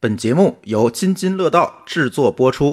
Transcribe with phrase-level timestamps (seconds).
[0.00, 2.72] 本节目由津津乐道制作播出。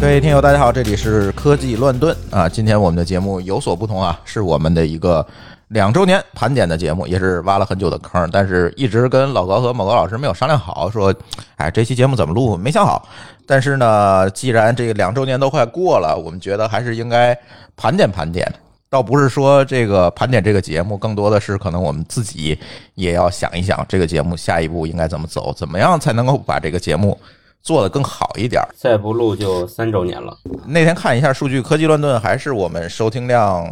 [0.00, 2.48] 各位听友，大家好，这里是科技乱炖啊。
[2.48, 5.24] 今天我们的节目有所不同啊，是我们的一个
[5.68, 11.14] 两周年盘点的节目，也是挖了很久的坑，但是一直跟老高和某高老师没有商量好，说，
[11.58, 13.08] 哎，这期节目怎么录没想好。
[13.46, 17.38] 但是呢，既然这个两周年都快过了，我们觉得还是应该
[17.76, 18.52] 盘点盘点。
[18.88, 22.56] 倒不是说这个盘点这个节目，更多的是可能我们自己
[22.94, 27.18] 也要想一想，这个节目下一步应该怎么走，怎么样才能够把这个节目
[27.62, 28.62] 做得更好一点。
[28.76, 30.38] 再不录就三周年了。
[30.64, 33.68] 那天看一下数据，科技乱炖还是我们收听量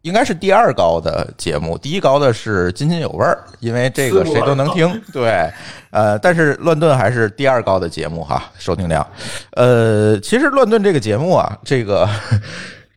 [0.00, 5.00] 应该是第二高的节目，第一高的是津津有味儿，因为这个谁都能听。
[5.12, 5.46] 对，
[5.92, 9.06] 呃，但是乱炖还是第二高的节目哈，收听量。
[9.52, 12.08] 呃，其实乱炖这个节目啊，这个。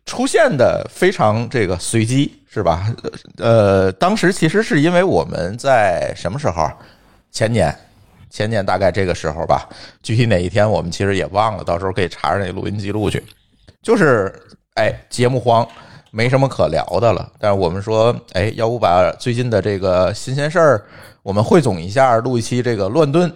[0.08, 2.90] 出现的非常这个随机是吧？
[3.36, 6.66] 呃，当时其实是因为我们在什么时候？
[7.30, 7.72] 前年，
[8.30, 9.68] 前年大概这个时候吧，
[10.02, 13.22] 具体哪一天我们其实也忘了，到时候可以查查那录音记录去。
[13.82, 14.32] 就是
[14.74, 15.68] 哎，节目荒，
[16.10, 17.30] 没什么可聊的了。
[17.38, 20.82] 但是我们说，哎，要不把最近的这个新鲜事儿
[21.22, 23.30] 我们汇总一下，录一期这个乱炖。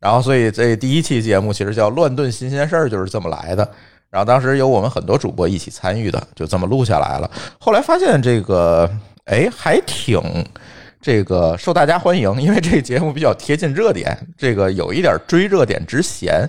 [0.00, 3.66] 然后，所以这第一期节目其实叫“乱炖新鲜事儿”，就是这么来的。
[4.14, 7.28] 然后当时有我们很多主播一起参与的，就这么录下来了。
[7.58, 8.88] 后来发现这个，
[9.24, 10.22] 哎，还挺
[11.02, 16.48] 这个受大家欢迎，因为这个节目比较贴近热点，这个有一点追热点之嫌。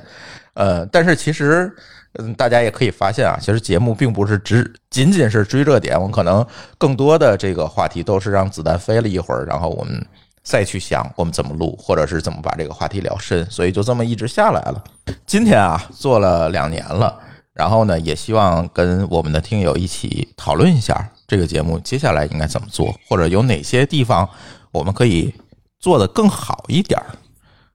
[0.53, 1.75] 呃，但是其实，
[2.19, 6.45] 嗯，大家也可以发现啊，其实节目并不是只仅仅是追热点，我们可能
[6.77, 10.05] 更多的这个话题都是让子弹飞了一会儿，然后我们
[10.43, 14.83] 再去想我们怎么录，或者是怎么把这个话题聊深，所以就这么一直下来了。
[15.25, 17.21] 今天啊，做了两年了。
[17.55, 24.29] 然后呢，也希望跟我们的听友一起讨论一下这个节目接下来应该怎么做，或者有哪些地方
[24.71, 25.33] 我们可以
[25.79, 27.05] 做得更好一点儿。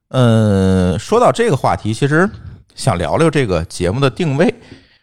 [0.09, 2.29] 嗯，说到这个话题，其实
[2.75, 4.55] 想聊聊这个节目的定位。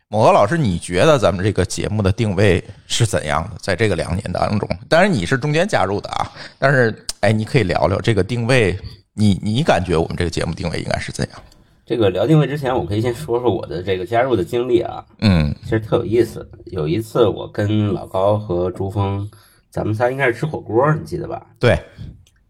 [0.10, 3.58] 某个老师，你觉得咱们这个节目的定位是怎样的？
[3.60, 8.78] 在这个两年当中，当然你是中间加入的啊，但是哎，你可以聊聊这个定位，
[9.16, 11.42] 你你感觉我们这个节目定位应该是怎样？
[11.88, 15.06] 这个聊定位之前，我可以先说说我的这个加入的经历啊。
[15.20, 16.46] 嗯，其实特有意思。
[16.66, 19.26] 有一次，我跟老高和朱峰，
[19.70, 21.48] 咱们仨应该是吃火锅，你记得吧？
[21.58, 21.80] 对，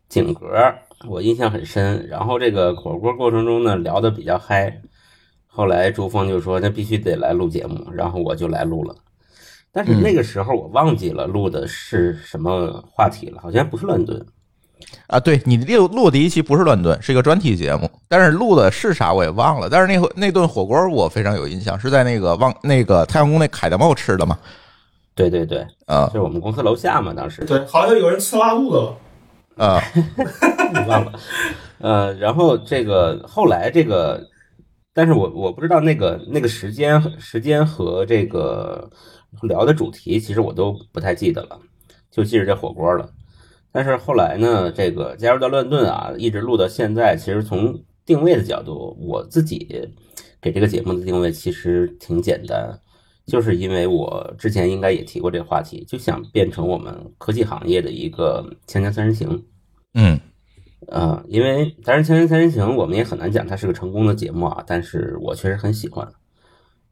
[0.10, 0.50] 景格，
[1.08, 2.08] 我印象很深。
[2.08, 4.82] 然后这个火锅过程中呢，聊得比较嗨。
[5.46, 8.96] 后来朱峰就说：“那必须得来录节目。”然后我就来录了。
[9.72, 14.26] 但是那个时候我忘记了录的是什么话题了，好像不是乱炖。
[15.08, 19.70] 啊，对你录录第一期不是乱炖，是一个专题节目，但是录的是啥我也忘了。
[19.70, 24.38] 但是那那顿火锅我非常有印象，是在那个望那个太阳宫那凯德茂吃的嘛？
[25.16, 28.98] 对对对，啊，就我们公司楼下嘛，当时对，好像有人吃拉肚子了，
[29.66, 29.82] 啊，
[30.88, 31.12] 忘了，
[31.80, 34.22] 呃，然后这个后来这个，
[34.94, 38.88] 但是我我不知道那个那个时间时间和这个
[39.42, 41.60] 聊的主题，其实我都不太记得了，
[42.12, 43.10] 就记着这火锅了。
[43.78, 47.16] 但是后来呢，这个加入到乱炖啊，一直录到现在。
[47.16, 49.68] 其实从定位的角度，我自己
[50.42, 52.80] 给这个节目的定位其实挺简单，
[53.28, 59.30] 就是因为我之前应该也提过这个话题，就想变成我们科技行业的一个《锵锵三人行》。
[59.94, 60.20] 嗯，
[60.88, 66.12] 呃，因为当然《锵锵三人行》我们也很难讲它是个成功的节目啊，但是我确实很喜欢。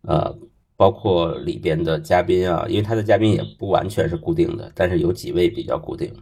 [0.04, 0.38] 呃，
[0.78, 6.14] 包括里边的嘉宾啊，因为他的嘉宾也不完全是固定的，但是有几位比较固定。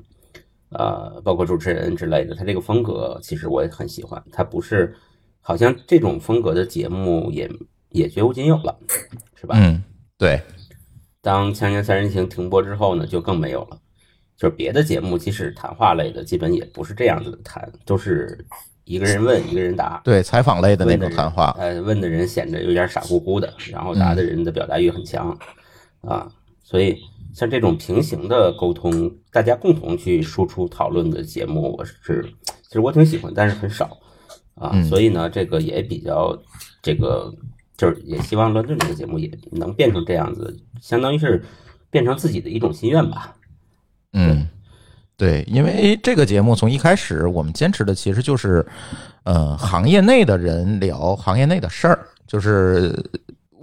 [0.74, 4.22] 呃，包括主持人之类的，他这个风格其实我也很喜欢。
[4.32, 4.96] 他不是，
[5.42, 7.50] 好像这种风格的节目也
[7.90, 8.76] 也绝无仅有了，
[9.36, 9.56] 是吧？
[9.58, 9.84] 嗯，
[10.18, 10.42] 对。
[11.22, 13.78] 当《锵锵三人行》停播之后呢，就更没有了。
[14.36, 18.46] 就是别的节目，即使谈话类的，基本也不是这样子的谈，都是
[18.84, 20.02] 一个人问，一个人答。
[20.04, 21.56] 对，采访类的那种谈话。
[21.58, 25.38] 呃，问的人显得有点傻乎乎的，然后答的人的表达欲很强
[26.02, 26.28] 啊，
[26.64, 26.98] 所以。
[27.34, 33.98] 像这种平行的沟通，大家共同去输出讨论的节目，我是其实我挺喜欢，但是很少
[34.56, 36.38] 啊，所以呢，这个也比较
[36.82, 37.34] 这个
[37.76, 41.44] 就是也希望乱炖这个节目也能变成这样子，相当于是
[41.90, 43.36] 变成自己的一种心愿吧。
[44.14, 44.48] 嗯，
[45.18, 48.64] 对，因为这个节目从一开始我们坚持的其实就是，
[49.24, 52.94] 呃，行业内的人聊行业内的事儿，就是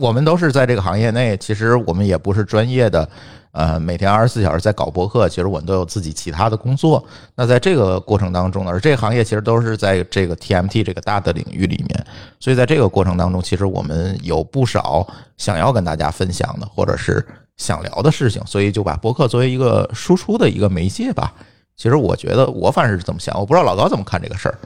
[0.01, 3.07] 我们都是在这个行业内，其实我们也不是专业的。
[3.53, 7.05] 呃，每天二十四小时在搞博客，其实我们都有自己其他的工作。
[7.35, 12.07] 那在这个过程当中呢，而这个行业其实都是在这个 TMT 这个大的领域里面，
[12.39, 15.07] 所以在这个过程当中，其实我们有不少
[15.37, 17.23] 想要跟大家分享的，或者是
[17.59, 21.35] 想聊的事情，所以就把博客作为一个输出的一个媒介吧。
[21.77, 24.57] 其实我觉得我反正是这么想，我不知道老高怎么看这个事儿。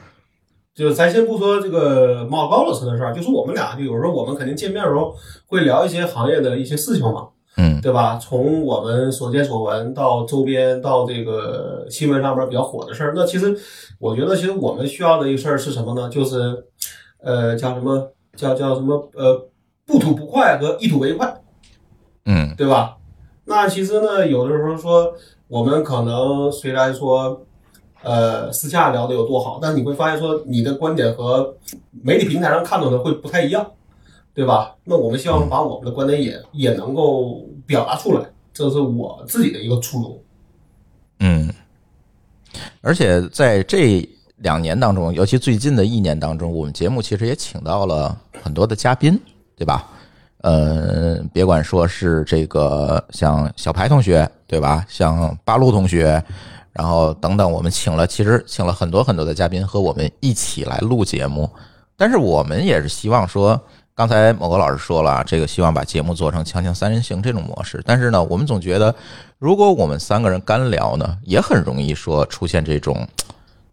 [0.75, 5.15] 就咱先不说这个冒高老师的事儿，就是我们俩，就有时候我们肯定见面的时候
[5.47, 8.19] 会聊一些行业的一些事情嘛，嗯对吧？
[8.21, 13.57] 从我们所见所闻到周边到这个新闻上面比较火的事儿，那其实
[13.99, 16.09] 我觉得，其实我们需要的一个事儿是什么呢？
[16.09, 16.65] 就是
[17.23, 19.47] 呃，叫什么叫叫什么呃，
[19.85, 21.41] 不吐不快和一吐为快。
[22.25, 22.97] 嗯对吧？
[23.45, 25.13] 那其实呢，有的时候说
[25.47, 27.45] 我们可能虽然说，
[28.05, 31.55] 呃，私下聊的有多好，但你会发现说你的观点和
[32.03, 33.65] 媒体平台上看到的会不太一样，
[34.31, 34.75] 对吧？
[34.83, 38.23] 那我们希望把我们的观点也也能够表达出来，
[38.53, 40.19] 这是我自己的一个初衷。
[41.19, 41.51] 嗯，
[42.81, 49.19] 而且在这两年当中，尤其最近的一年当中，我们节目其实也请到了很多的嘉宾，
[49.57, 49.89] 对吧？
[50.41, 54.85] 呃，别管说是这个像小排同学，对吧？
[54.87, 56.23] 像八路同学，
[56.75, 61.49] 然后等等，我们请了，其实请了很多很多的嘉宾和我们一起来录节目。
[61.95, 63.59] 但是我们也是希望说，
[63.95, 67.81] 刚才某个老师说了，这个希望把节目做成强行三人行这种模式。
[67.85, 68.93] 但是呢，我们总觉得，
[69.39, 73.07] 如果我们三个人干聊呢，也很容易说出现这种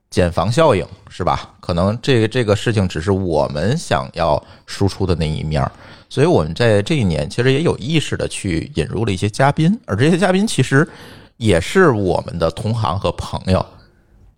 [0.09, 1.51] 减防效应，是吧？
[1.59, 5.73] 可能这个这个事情只是我们想要输出的那一面儿，
[6.09, 10.89] 所以我们在这一年其实也有意识的去引入了一些嘉宾，而这些嘉宾其实
[11.43, 13.65] 也是我们的同行和朋友。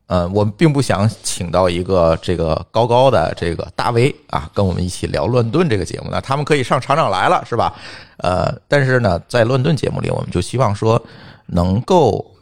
[0.06, 7.74] 呃，我们并不想请到一个这个高高的这个大 V 啊，跟我们一起聊乱炖这个节目那他们可以上厂长来了，是吧？
[8.18, 11.02] 呃，但是呢，在乱炖节目里，我们就希望说
[11.46, 12.32] 能够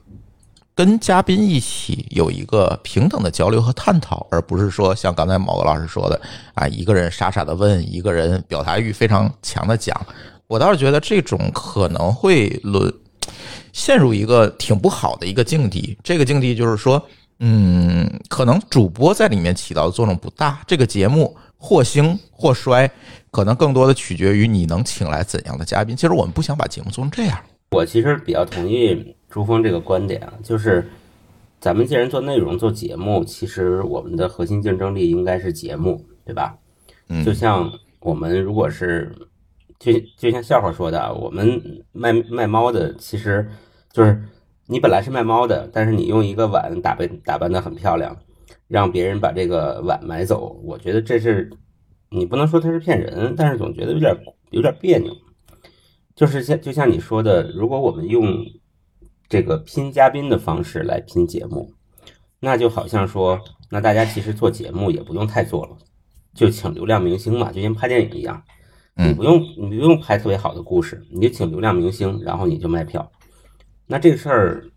[0.74, 6.20] 跟嘉宾一起有一个平等的交流和探讨，而不是说像刚才某个老师说的
[6.54, 9.98] 啊，一个人傻傻的问，一个人表达欲非常强的讲。
[10.48, 12.92] 我倒是觉得这种可能会沦
[13.72, 15.96] 陷入一个挺不好的一个境地。
[16.02, 17.02] 这个境地就是说，
[17.40, 22.90] 嗯，可能主播在里面起到的作用不大，这个节目或兴或衰，
[23.30, 25.96] 可能更多的取决于你能请来怎样的嘉宾。
[25.96, 27.38] 其实我们不想把节目做成这样。
[27.70, 30.86] 我其实比较同意朱峰这个观点啊，就是
[31.58, 36.54] 咱们既然做内容、做节目，其实我们的核心竞争力应该是节目，对吧？
[37.08, 37.70] 嗯就像
[38.00, 39.14] 我们如果是，
[39.82, 43.49] 就就像笑话说的，我们卖卖猫的，其实
[43.90, 44.23] 就是
[44.67, 48.17] 你本来是卖猫的，但是你用一个碗打扮打扮的很漂亮，
[48.69, 51.50] 让别人把这个碗买走，我觉得这是
[52.11, 54.17] 你不能说他是骗人，但是总觉得有点
[54.50, 55.12] 有点别扭。
[56.14, 58.44] 就是像就像你说的，如果我们用
[59.29, 61.73] 这个拼嘉宾的方式来拼节目，
[62.38, 63.40] 那就好像说，
[63.70, 65.76] 那大家其实做节目也不用太做了，
[66.34, 68.44] 就请流量明星嘛，就像拍电影一样，
[68.94, 73.10] 你不用你不用拍特别好的故事，你就请流量明星，然后你就卖票。
[73.86, 74.70] 那这个事儿，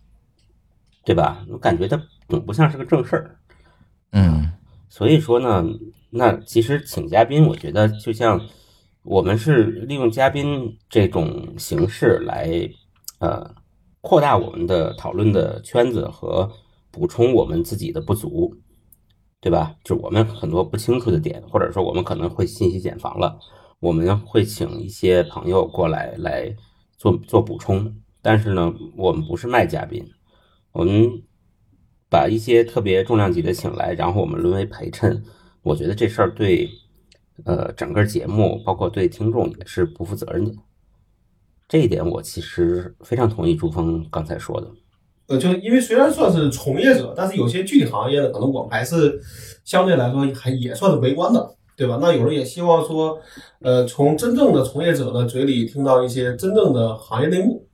[1.03, 1.45] 对吧？
[1.50, 3.38] 我感觉它总不像是个正事儿。
[4.12, 4.51] 嗯
[4.89, 5.65] 所以说呢，
[6.09, 8.39] 那其实请嘉宾，我觉得就像
[9.03, 12.69] 我们是利用嘉宾这种形式来，
[13.19, 13.53] 呃，
[14.00, 16.50] 扩大我们的讨论的圈子和
[16.91, 18.56] 补充我们自己的不足，
[19.41, 19.75] 对吧？
[19.83, 23.38] 就我们很多不清楚的点，或者说我们可能会信息茧房了，
[23.85, 26.55] 我们会请一些朋友过来来
[26.97, 27.95] 做做补充。
[28.19, 30.03] 但是呢，我们不是卖嘉宾，
[30.71, 31.21] 我们
[32.09, 35.23] 把一些特别重量级的请来，然后我们沦为陪衬，
[35.61, 36.68] 我觉得这事儿对
[37.44, 40.51] 呃整个节目，包括对听众也是不负责任的。
[41.68, 44.68] 这一点我其实非常同意朱峰刚才说的。
[45.27, 49.21] 呃，就因为虽然算是从业者，但是有些具体行业的，可能我们还是
[49.63, 51.97] 相对来说还也算是围观的，对吧？
[52.01, 53.17] 那有人也希望说，
[53.61, 57.65] 呃，从真正的从业者的嘴里听到一些真正的行业内幕，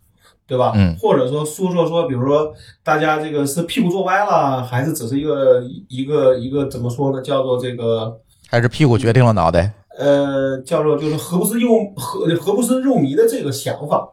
[0.48, 0.74] 对吧？
[0.76, 2.52] 嗯或者说说说说，比如说
[2.84, 7.22] 大家这个是屁股坐歪了，还是只是一个一个一个怎么说呢？
[7.22, 8.18] 叫做这个
[8.50, 9.74] 还是屁股决定了脑袋。
[9.98, 14.10] 呃，叫做就是何不是肉何何不是肉糜的这个想法，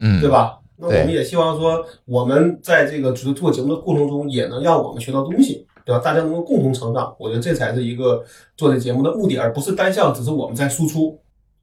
[0.00, 0.30] 嗯，对？
[0.30, 0.58] 吧？
[0.78, 6.02] 那我们也希望说，我们在这个做做节目的过程中，也能让我们学到东西，对吧？
[6.02, 8.24] 大家能够共同成长，我觉得这才是一个
[8.56, 11.16] 做这节目的目的，而不是单向只是我们在输出。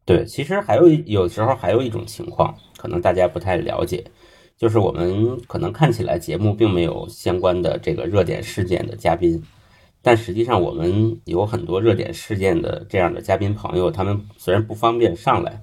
[0.05, 4.01] 对，其实还有有时候还有一种情况，可能大家不太了解，
[4.57, 9.43] 就是我们可能看起来节目并没有相关的这个热点事件的嘉宾，
[10.01, 15.61] 但实际上我们有很多热点事件的这样的嘉宾朋友，他们虽然不方便上来，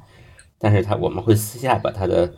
[0.59, 2.31] 但是他我们会私下把他的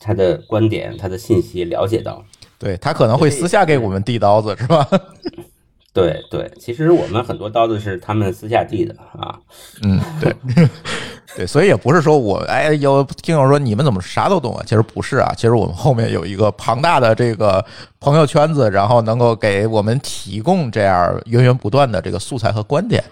[0.00, 2.24] 他的观点、他的信息了解到。
[2.58, 4.86] 对他可能会私下给我们递刀子，是吧？
[5.92, 9.34] 对对，其实我们很多刀子是他们私下递的啊。
[9.82, 10.36] 嗯，对，
[11.34, 14.62] 对，所以也不是说我哎有听友说你们怎么啥都懂啊？
[14.66, 17.64] 其实不是啊，其实我们后面有一个庞大的这个
[17.98, 23.02] 朋友圈子，然后能够给我们提供这样源源不断的这个素材和观点，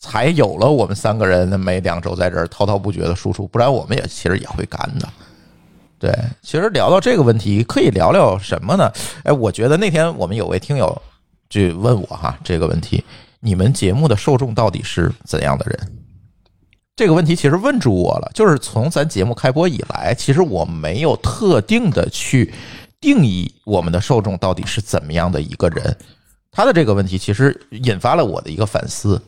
[0.00, 5.08] 才有了我们三个人每两周在这儿滔滔不绝的输出，不然我们也其实也会干的。
[6.02, 8.90] 对，其实聊到这个问题，可以聊聊什么呢？
[9.22, 11.00] 哎，我觉得那天我们有位听友
[11.48, 13.04] 就问我哈这个问题：
[13.38, 15.92] 你们节目的受众到底是怎样的人？
[16.96, 22.52] 这个问题其实问住我了，就是从咱节目开播以来，其实我没有特定的去
[23.00, 25.96] 定义我们的受众到底是怎么样的一个人。
[26.50, 29.22] 他的这个问题其实引发了我的一个反思，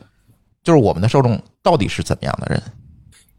[0.64, 2.61] 就是我们的受众到底是怎么样的人？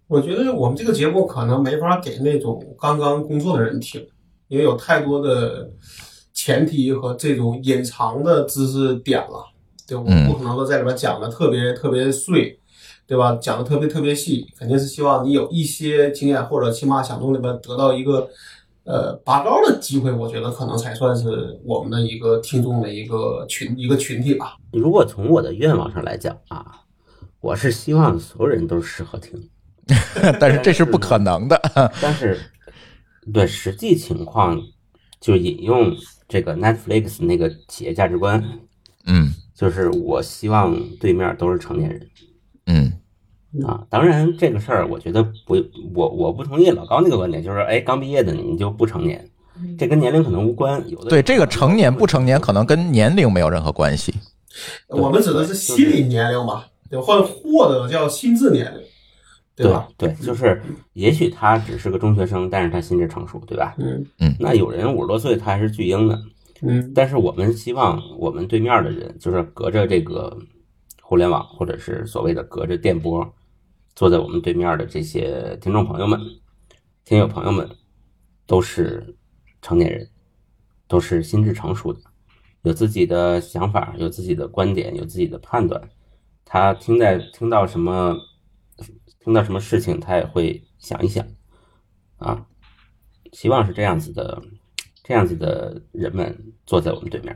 [0.07, 4.05] 我觉得我们这个节目可能没法给那种刚刚工作的人听，
[4.47, 5.69] 因为有太多的
[6.31, 9.43] 前提和这种隐藏的知识点了，
[9.87, 10.03] 对吧？
[10.05, 12.59] 我们不可能说在里边讲的特别特别碎，
[13.07, 13.35] 对吧？
[13.41, 18.29] 讲的特别特别细，肯定是希望你有一些经验，或者起码想从里边得到一个
[18.83, 20.11] 呃拔高的机会。
[20.11, 24.55] 我觉得可能才算是我们的一个听众的一个群一个群体吧。
[24.71, 26.81] 如果从我的愿望上来讲啊，
[27.41, 29.49] 我是希望所有人都适合听。
[30.39, 31.61] 但是这是不可能的。
[32.01, 32.39] 但是，
[33.33, 34.61] 对实际情况，
[35.19, 35.95] 就引用
[36.27, 38.43] 这个 Netflix 那个企业价值观，
[39.05, 42.07] 嗯就是我希望对面都是成年人
[42.65, 42.93] 嗯
[43.65, 43.85] 啊。
[43.89, 45.55] 当然，这个事儿我觉得不，
[45.93, 49.29] 我我不同意老高那个观点，就是哎，刚毕业的你就不成年，
[49.77, 50.83] 这跟年龄可能无关。
[50.89, 54.13] 有的对，这个成年不成年可能跟年龄没有任何关系。
[54.87, 58.81] 我们指的是心理年龄吧，对，或者或者叫心智年龄，
[59.55, 59.87] 对吧？
[59.97, 60.61] 对，就是
[60.93, 63.73] 也许他只是个中学生，但是他心智成熟，对吧？
[63.77, 66.21] 嗯嗯那有人五十多岁他还是巨婴呢，
[66.61, 70.37] 嗯但是我们希望我们对面的人，就是隔着这个
[71.01, 73.33] 互联网，或者是所谓的隔着电波，
[73.95, 76.19] 坐在我们对面的这些听众朋友们、
[77.05, 77.69] 听友朋友们，
[78.45, 79.15] 都是
[79.61, 80.09] 成年人，
[80.87, 81.99] 都是心智成熟的，
[82.63, 85.81] 有自己的想法，有自己的观点，有自己的判断。
[86.43, 88.15] 他听在听到什么，
[89.25, 91.25] 碰到什么事情，他也会想一想，
[92.17, 92.45] 啊，
[93.33, 94.39] 希望是这样子的，
[95.03, 97.35] 这样子的人们坐在我们对面。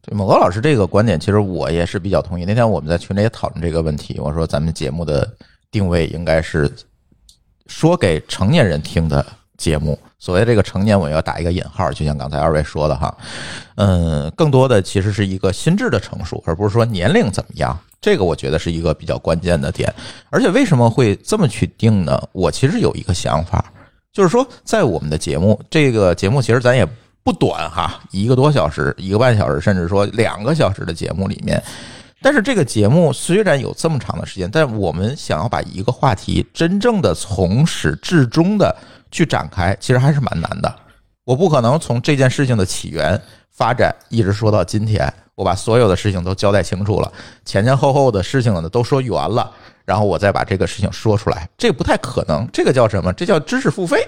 [0.00, 2.44] 对，某高老师这个观点，其实我也是比较同意。
[2.44, 5.36] 那天我们在群里也讨论这个问题，我说咱们节目的
[5.72, 6.72] 定位应该是
[7.66, 9.98] 说给成年人听的节目。
[10.18, 13.14] 所谓这个成年，我要打一个引号，就像刚才二位说的哈，
[13.74, 17.78] 嗯，更多的其实是一个心智的成熟，而不是说年龄怎么样。
[18.00, 19.92] 这个我觉得是一个比较关键的点。
[20.30, 22.20] 而且为什么会这么去定呢？
[22.32, 23.64] 我其实有一个想法，
[24.12, 26.86] 就是说在我们的节目，这个节目其实咱也
[27.22, 31.62] 不短哈，一个多小时、一个半小时，甚至说两个小时的节目里面，
[32.20, 38.74] 但是这个节目虽然有这么长的时间，但我们想要把一个话题真正的从始至终的
[39.14, 40.74] 去展开，其实还是蛮难的。
[41.22, 43.18] 我不可能从这件事情的起源、
[43.52, 47.12] 发展一直说到今天，我把所有的事情都交代清楚了，
[47.44, 49.48] 前前后后的事情呢都说圆了，
[49.84, 52.44] 然后我再把这个事情说出来，这不太可能。
[52.52, 53.12] 这个叫什么？
[53.12, 54.04] 这叫知识付费，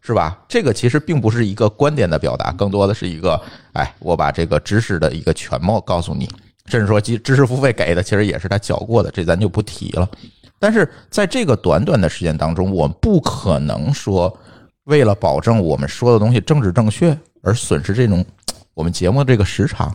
[0.00, 0.36] 是吧？
[0.48, 3.40] 这个其实并不是一个观点的表达，更多的是一个，
[3.74, 6.28] 哎，我把这个知识的一个全貌告诉你，
[6.66, 10.08] 甚至说知知识付费给的其实也是他缴过的，这咱就不提了。
[10.58, 14.36] 但是在这个短短的时间当中，我们不可能说
[14.84, 18.24] 为了保证我们说的东西政治正确而损失这种
[18.74, 19.94] 我们节目的这个时长。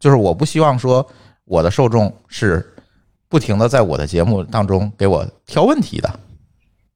[0.00, 1.06] 就是我不希望说
[1.44, 2.64] 我的受众是
[3.28, 6.20] 不停的在我的节目当中给我挑问题的，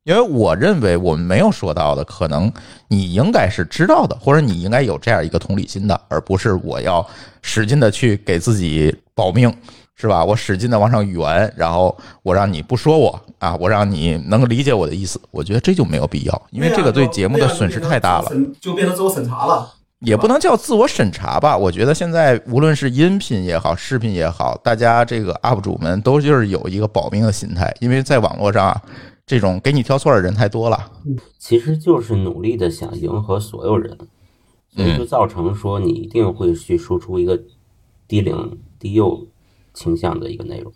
[0.05, 2.53] 因为我认为我们没有说到的，可能
[2.89, 7.07] 你应该是知道的，或者你应该有这样一个同理心的，而不是我要
[7.43, 9.53] 使劲的去给自己保命，
[10.03, 10.25] 是吧？
[10.25, 18.33] 我使劲的往上圆，然后我让你不说我啊，我让你能够理解我的意思，我觉得这就没有必要，因为这个对节目的损失太大了。
[18.61, 19.75] 就变成自我审查了。
[20.01, 21.57] 也不能叫自我审查吧。
[21.57, 28.83] 我觉得现在无论是音频也好，视频也好，大家这个 UP 主们都就是有一个保命的心态，因为在网络上啊，
[29.25, 30.91] 这种给你挑错的人太多了。
[31.39, 33.97] 其实就是努力的想迎合所有人，
[34.75, 37.41] 所以就造成说你一定会去输出一个
[38.09, 39.25] 低龄低幼
[39.75, 40.73] 倾向的一个内容。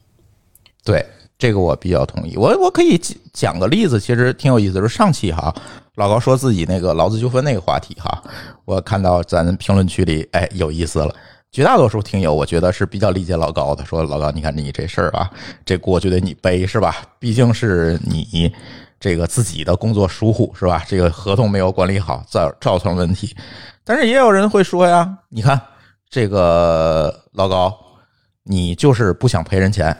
[0.85, 1.05] 对
[1.37, 2.37] 这个我比较同意。
[2.37, 3.01] 我我可以
[3.33, 5.55] 讲个例子，其实挺有意思，就是上期哈，
[5.97, 8.23] 老高说自己那个劳资纠纷那个话题哈，
[8.65, 11.15] 我看到咱评论区里，哎，有意思了。
[11.53, 15.31] 绝大多数听友，我觉得是比较理解老高的，说老高，你看你这事儿啊，
[15.65, 16.97] 这锅就得你背是吧？
[17.19, 18.53] 毕竟是你
[19.01, 20.85] 这个自己的工作疏忽是吧？
[20.87, 23.35] 这个合同没有管理好，造造成问题。
[23.85, 25.59] 但是也有人会说呀，你看
[26.11, 27.75] 这个老高
[28.49, 29.95] 你就是不想赔人钱，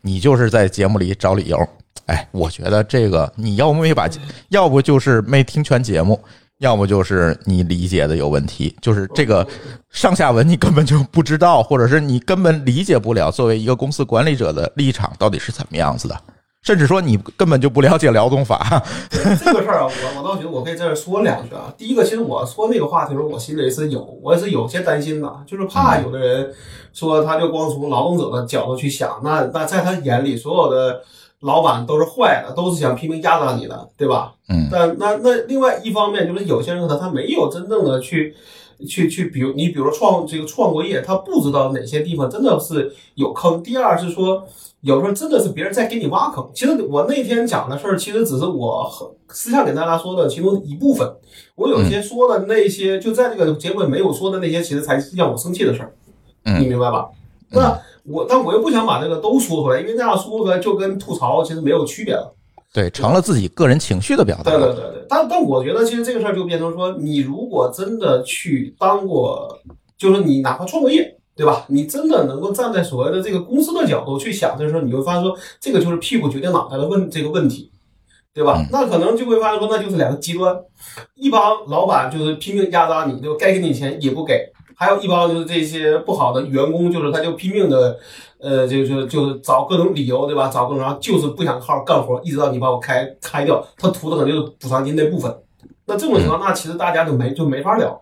[0.00, 1.68] 你就是在节目里找理由。
[2.06, 4.08] 哎，我觉得这个你要不没把，
[4.48, 6.18] 要不就是没听全节目，
[6.58, 9.46] 要不就是你理解的有问题，就是这个
[9.90, 16.18] 上下文你根本就不知道，或者是你根本理解不了作为一个公司管理者的立场到底是怎么样子的，
[16.68, 18.82] 甚至说你根本就不了解劳动法。
[19.10, 21.72] 这个事儿啊，我我倒觉得我可以在这说两句啊。
[21.78, 26.52] 第一个，其实我说那个话题的时候，我心里是有，我也是有些担心的，就是怕有的人
[26.92, 31.00] 说他就光从劳动者的角度去想，那那在他眼里所有的。
[31.42, 34.32] 老板都是坏的，都是想拼命压榨你的，对吧？
[34.48, 34.68] 嗯。
[34.72, 38.34] 但那那另外一方面，就是有些人呢，他没有真正的去
[38.86, 43.62] 去去，比如你比如说创这个创过业，他不知道哪些地方真的是有坑。
[43.62, 44.44] 第二是说，
[44.82, 46.48] 有时候真的是别人在给你挖坑。
[46.54, 48.90] 其实我那天讲的事儿，其实只是我
[49.28, 51.10] 私下给大家说的其中一部分。
[51.54, 55.94] 我有些说的那些，就在这个结尾没有说的那些，其实才是让我生气的事儿。
[56.44, 56.60] 嗯。
[56.60, 57.08] 你明白吧？
[57.50, 57.80] 那。
[58.04, 62.34] 我但我又不想把这个都说出来，因为那样说出来就跟吐槽其实没有区别了。
[62.72, 64.50] 对，成了自己个人情绪的表达。
[64.50, 69.58] 对对对对，但但我觉得其实这个事儿就变成说，你如果真的去当过，
[69.96, 71.64] 就是你哪怕创过业，对吧？
[71.68, 77.72] 你真的能够站在所谓的这个公司的角度去想的时候，你会发现说，这个就是屁股决定脑袋的问这个问题，
[78.34, 78.62] 对吧？
[78.70, 80.54] 那可能就会发现说，那就是两个极端，
[81.14, 84.52] 一帮老板就是拼命压榨你，就该给你钱也不给。
[84.80, 87.98] 还有一帮就是这些不好的员工，就是他就拼命的，
[88.38, 90.48] 呃，就是就是找各种理由，对吧？
[90.48, 95.36] 找各种然后就是不想好好干活，一直到你把我开开掉，他图的可能就是补偿金那部分。
[95.84, 98.00] 那这种情况，那其实大家就没就没法聊，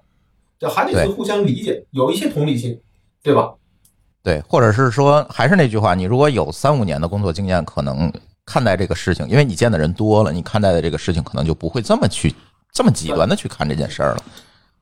[0.59, 2.79] 就还得是互相理解，有一些同理心，
[3.23, 3.55] 对吧？
[4.23, 8.13] 对，或者是说，还是那句话，你如果有三五年的工作经验，可能
[8.45, 12.35] 看待这个事情，因为你见的人多了，你看待的这个事情可能就不会这么去
[12.71, 14.23] 这么极端的去看这件事儿了。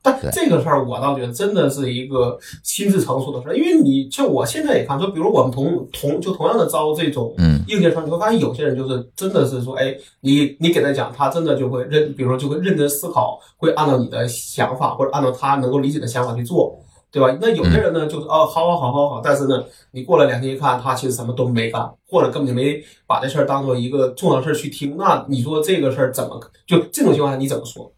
[0.05, 7.35] 但这个事儿，我倒觉得真的是一个心智成熟的事儿，因为你就我现在也看，就比如我们同同就同样的招这种
[7.67, 16.79] 应届生，你会发现有些人就是真的是说，哎，你你给他讲，他真的就会认，比如说就会认真思考，会按照你的想法或者按照他能够理解的想法去做，
[17.11, 17.35] 对吧？
[17.41, 27.91] 那有些人呢，就是哦，好好好好好，但是呢，你过了两天一看，他其实什么都没干，或者根本就没把这事儿当做一个重要事儿去听，那你说这个事儿怎么就这种情况下你怎么说，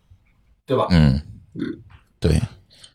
[0.66, 0.88] 对吧？
[0.92, 1.20] 嗯
[1.56, 1.82] 嗯。
[2.20, 2.42] 对，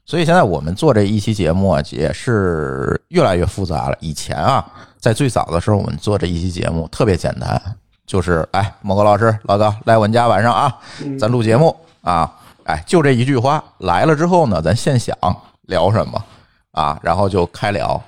[0.04, 3.96] 所以现在我们做这一期节目啊，也是越来越复杂了。
[4.00, 4.64] 以前啊，
[4.98, 7.60] 在最早的时候，我们做这一期节目特别简单，
[8.06, 10.76] 就是哎，某个老师、老高来我们家晚上啊，
[11.18, 12.30] 咱录节目啊，
[12.64, 13.62] 哎，就这一句话。
[13.78, 15.16] 来了之后呢，咱现想
[15.62, 16.24] 聊什么
[16.72, 18.02] 啊，然后就开聊。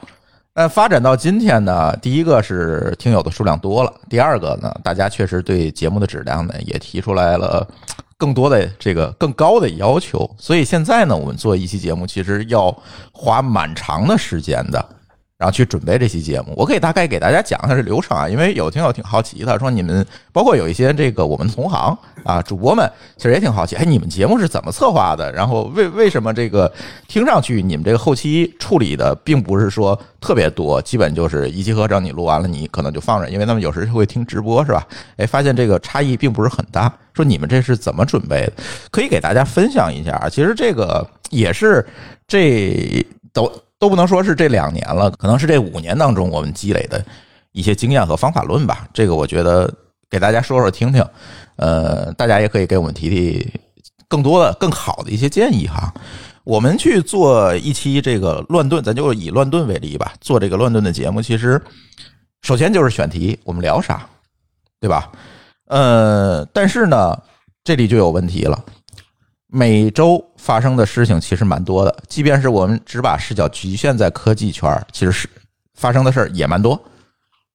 [0.56, 7.66] 那发展到今天呢，第一个是听友的数量多了，第二个呢，大家确实对节目的质量呢也提出来了。
[8.16, 12.76] 更多的这个更高的要求，所以现在呢，我们做一期节目其实要
[13.12, 14.88] 花蛮长的时间的。
[15.44, 20.02] 然后去准备这期节目，我可以大概给大家讲一下这流程啊，因为有听友挺好奇的，说你们
[20.32, 25.30] 包括有一些这个我们同行啊主播们，其实也挺好奇，哎，你们节目是怎么策划的？
[25.32, 26.72] 然后为为什么这个
[27.08, 34.86] 听上去你们这个后期处理的并不是说特别多，基本就是一气呵成，你录完了你可能就放着，因为他们有时会听直播是吧？
[35.18, 38.52] 哎，发现这个差异并不是很大，说你们这是怎么准备的？
[38.90, 41.86] 可以给大家分享一下啊，其实这个也是
[42.26, 43.52] 这都。
[43.84, 47.04] 都不能说是这两年了，可能是这五年当中我们积累的
[47.52, 48.88] 一些经验和方法论吧。
[48.94, 49.70] 这个我觉得
[50.08, 51.06] 给大家说说听听，
[51.56, 53.46] 呃，大家也可以给我们提提
[54.08, 55.92] 更多的、更好的一些建议哈。
[56.44, 60.14] 我们去做一期这个乱炖，咱就以乱炖为例吧。
[60.18, 61.60] 做这个乱炖的节目，其实
[62.40, 64.08] 首先就是选题，我们聊啥，
[64.80, 65.12] 对吧？
[65.66, 67.14] 呃，但是呢，
[67.62, 68.64] 这里就有问题了。
[69.46, 75.26] 每周发生的事情其实蛮多的，即便是我们只把视角局限在科技圈，其实是
[75.72, 76.78] 发生的事儿也蛮多，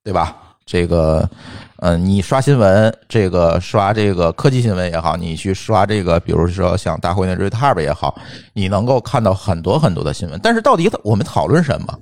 [0.03, 0.35] 对吧？
[0.65, 1.29] 这个，
[1.77, 8.19] 嗯，你刷新闻，这个刷这个科技新闻也好，你去刷这个，比如说像大会那 Retard 也好，
[8.53, 10.39] 你能够看到很多很多的新闻。
[10.41, 11.99] 但是到底我们讨论什么？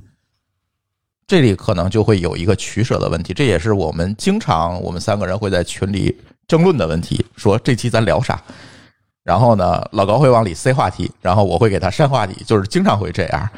[1.27, 7.25] 这里可能就会有一个取舍的问题，这也是我们经常我们三个人会在群里争论的问题。
[7.35, 8.41] 说这期咱聊啥？
[9.27, 13.49] 然后呢，老高会往里塞话题，然后我会给他删话题，就是经常会这样。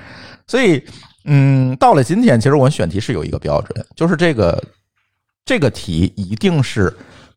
[0.48, 0.84] 所以，
[1.26, 4.64] 嗯，到了今天，其实我们选题是有一个标准，就是这个
[5.46, 6.92] 这个题一定是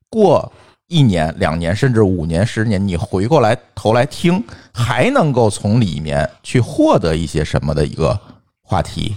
[0.08, 0.50] 过
[0.86, 4.42] 一年、两年，甚至五年、十年，你回过来头来听，
[4.72, 8.18] 还能够从里面去获得一些什么的一个
[8.62, 9.14] 话题、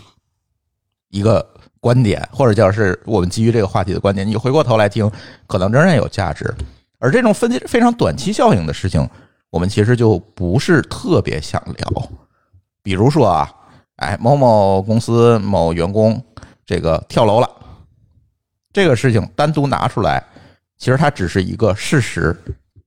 [1.09, 1.47] 一个
[1.79, 5.09] 观点，或者叫是我们基于这个话题的观点，你回过头来听，
[5.47, 6.53] 可能仍然有价值。
[7.05, 9.07] 而这种分非常短期效应的事情，
[9.51, 12.09] 我们其实就不是特别想聊。
[12.81, 13.47] 比如说啊，
[13.97, 16.19] 哎，某某公司某员工
[16.65, 17.47] 这个跳楼了，
[18.73, 20.23] 这个事情单独拿出来，
[20.79, 22.35] 其实它只是一个事实，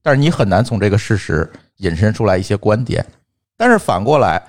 [0.03, 3.05] 但是你很难从这个事实引申出来一些观点。
[3.55, 4.43] 但是反过来，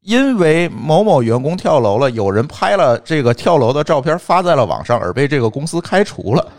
[0.00, 6.52] 因为某某员工跳楼了，有人拍了这个跳楼的照片发在了网上，而被这个公司开除了，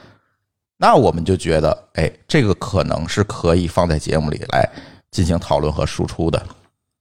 [0.82, 4.68] 那我们就觉得，哎，这个可能是可以放在节目里来
[5.12, 6.44] 进行讨论和输出的，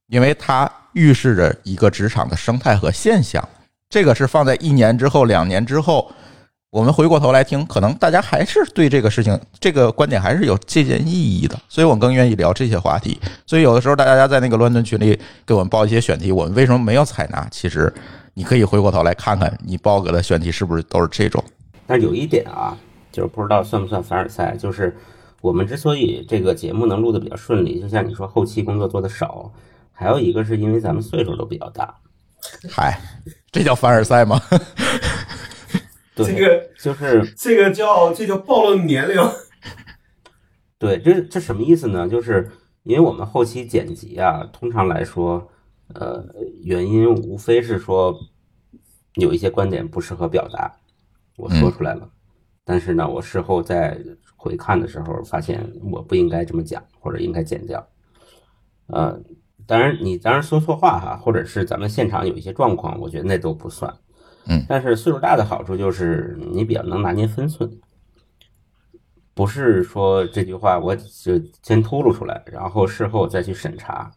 [0.08, 3.42] 因为它预示着一个职场的生态和现象。
[3.88, 6.12] 这个是放在一年之后、两年之后，
[6.68, 11.58] 我们回过头来听，可能大家还是对这个事情、这个观点还是有借鉴意义的。
[11.66, 13.18] 所以我更愿意聊这些话题。
[13.46, 17.48] 所以有的时候大家在那个乱炖群里给我们报一些选题，我们为什么没有采纳？
[17.50, 17.90] 其实
[18.34, 21.42] 你可以回过头来看看，你报给的选题是不是都是这种？
[21.86, 22.76] 但有一点啊，
[23.12, 24.96] 就是不知道算不算凡尔赛，就是
[25.40, 29.52] 我们之所以这个节目能录的比较顺利，就像你说后期工作做的少，
[29.92, 31.94] 还有一个是因为咱们岁数都比较大。
[32.70, 33.00] 嗨，
[33.50, 34.40] 这叫凡尔赛吗？
[36.14, 39.16] 对，这个就是 这个叫这叫暴露年龄。
[40.78, 42.08] 对，这这什么意思呢？
[42.08, 42.50] 就是
[42.82, 45.50] 因为我们后期剪辑啊，通常来说，
[45.94, 46.24] 呃，
[46.62, 48.18] 原因无非是说
[49.14, 50.74] 有一些观点不适合表达，
[51.36, 52.08] 我说出来了，
[52.70, 53.98] 但是呢，我事后再
[54.36, 57.84] 回看的时候，发现我不应该这么讲，或者应该剪掉。
[58.86, 59.20] 呃，
[59.66, 63.92] 当然你当然说错话哈，或者是咱们现场有一些状况，我觉得那都不算。
[64.46, 67.68] 嗯，但是岁数大的好处就是你比较能拿捏分寸。
[69.34, 71.32] 不是说这句话我就
[71.64, 74.12] 先秃噜出来，然后事后再去审查。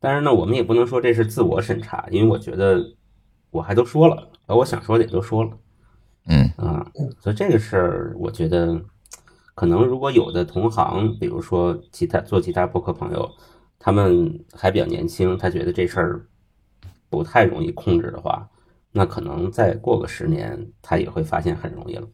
[0.00, 2.84] 但是呢，我们也不能说这是自我审查，因为我觉得
[3.52, 5.50] 我还都说了，把我想说的也都说了，
[6.26, 6.86] 嗯啊，
[7.20, 8.80] 所以这个事儿，我觉得
[9.54, 13.30] 可能如果有的同行，比如说其他做其他播客朋友，
[13.78, 16.26] 他们还比较年轻，他觉得这事儿
[17.08, 18.48] 不太容易控制的话，
[18.92, 22.08] 那可能再过个十年，他也会发现很容易了。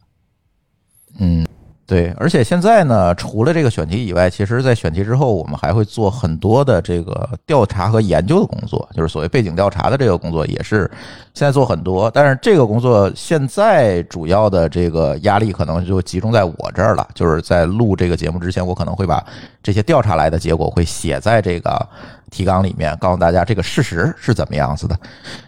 [1.19, 1.45] 嗯。
[1.85, 10.89] 对，而且现在呢，除了这个选题以外，其实，在选题之后，我们还会做很多的这个调查和研究的工作，就是所谓背景调查的这个工作，也是
[11.33, 12.09] 现在做很多。
[12.11, 19.21] 但是这个工作现在主要的这个压力可能就集中在我这儿了，就是在录这个节目之前，我可能会把
[19.61, 21.89] 这些调查来的结果会写在这个
[22.33, 24.99] 提纲里面，告诉大家这个事实是怎么样子的。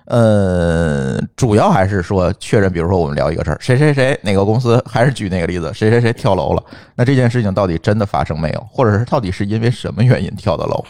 [0.05, 6.63] 呃，主要还是说确认，比如说我们聊一个事儿，谁谁谁哪个公司，还是举那个例子，谁谁谁跳楼了，
[6.95, 10.85] 那这件事情到底真的发生没有，或者是到底是因为什么原因跳的楼，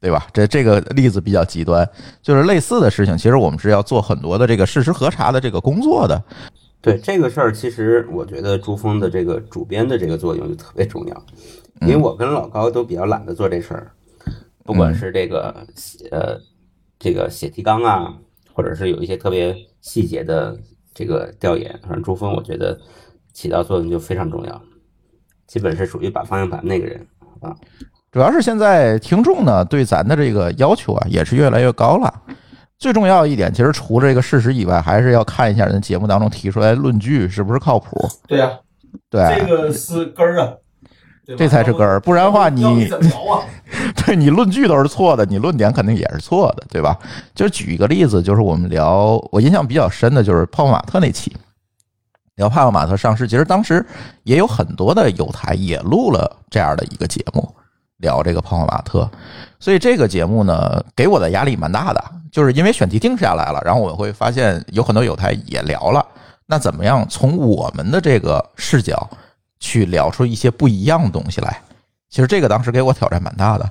[0.00, 0.26] 对吧？
[0.32, 1.88] 这这个例子比较极端，
[2.20, 6.20] 就是类似的事情，其实我们是要做很多的这个事实核查的这个工作的。
[6.82, 11.22] 对这个事儿，其实我觉得朱峰的这个主编的这个作用就特别重要，
[11.80, 13.90] 因为我跟老高都比较懒得做这事儿，
[14.66, 15.66] 不管是这个
[16.10, 16.38] 呃
[16.98, 18.14] 这个写提纲啊。
[18.56, 20.58] 或者是有一些特别细节的
[20.94, 22.80] 这个调研，反正珠峰我觉得
[23.34, 24.62] 起到作用就非常重要，
[25.46, 27.06] 基本是属于把方向盘那个人
[27.42, 27.54] 啊。
[28.10, 32.10] 主要是现在听众呢对咱的这个要求啊也是越来越高了。
[32.78, 38.08] 最重要一点，其实除了这个事实以外，还是要看一下人节目当中提出来论据是不是靠谱。
[38.26, 38.58] 对呀，
[39.10, 40.54] 对，这个是根儿啊。
[41.36, 43.44] 这才是根儿，不然的话你怎么聊啊？
[44.06, 46.96] 对你论据都是错的，你论点肯定也是错的，对吧？
[47.34, 51.36] 就举一个例子，就是我们聊我印象比较深的就是泡泡玛特那期，
[52.36, 53.84] 聊泡泡玛特上市，其实当时
[54.22, 57.52] 也有很多的有台也录了这样的一个节目，
[57.98, 59.10] 聊这个泡泡玛特，
[59.58, 66.06] 所以这个节目呢给我的压力蛮大的，就是因为选题定下来了，然后我会发现有很多有台也聊了，
[66.46, 69.08] 那怎么样从我们的这个视角？
[69.58, 71.62] 去聊出一些不一样的东西来，
[72.08, 73.70] 其实这个当时给我挑战蛮大的，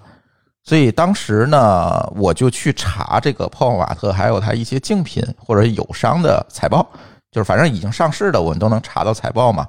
[0.63, 6.85] 所以当时呢，我就去查这个泡泡玛特还有它一些竞品或者友商的财报，
[7.31, 9.67] 就是反正已经上市的，我们都能查到财报嘛。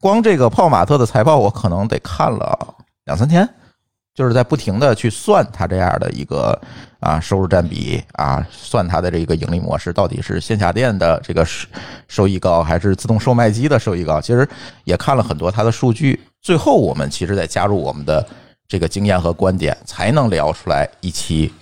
[0.00, 3.48] 光这个泡泡玛特的财报，我可能得看了两三天。
[4.14, 6.58] 就是在不停的去算它这样的一个
[7.00, 11.68] 啊收入占比啊，算它的这个盈利模式到底是线下店的这个收
[12.08, 14.18] 收益高，还是自动售卖机的收益高？
[14.18, 14.48] 其实
[14.84, 18.24] 也看了很多它的数据，最后我们其实再加入我们的
[18.68, 21.52] 这个经验和观点，才能聊出来一期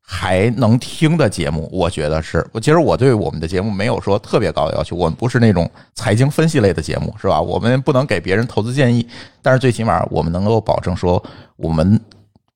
[0.00, 1.68] 还能听的节目。
[1.70, 7.38] 我觉得是，我其实我对我们的节目没有说特别高的要求，我们不是那种财经分析类的节目，是吧？
[7.38, 9.06] 我们不能给别人投资建议，
[9.42, 11.22] 但是最起码我们能够保证说。
[11.56, 12.00] 我们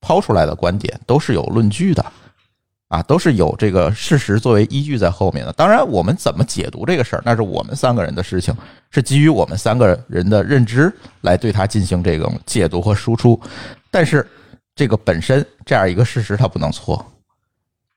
[0.00, 2.02] 抛出来的观点都是有论据的，
[2.94, 5.52] 啊，都是有这个事实作为依据在后面的。
[5.54, 8.54] 当然，我们怎么解读这个事儿，那是我们三个人的事情，
[8.90, 13.40] 是基于我们三个人的认知来对它进行这种解读和输出。
[13.90, 14.24] 但是，
[14.76, 17.04] 这个本身这样一个事实它不能错，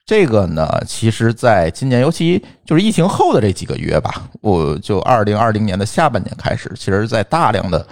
[0.03, 7.85] 这个呢，其实在今年，尤其就是疫情后的这几个月吧，我就二零二零年的下半年开始，其实在大量的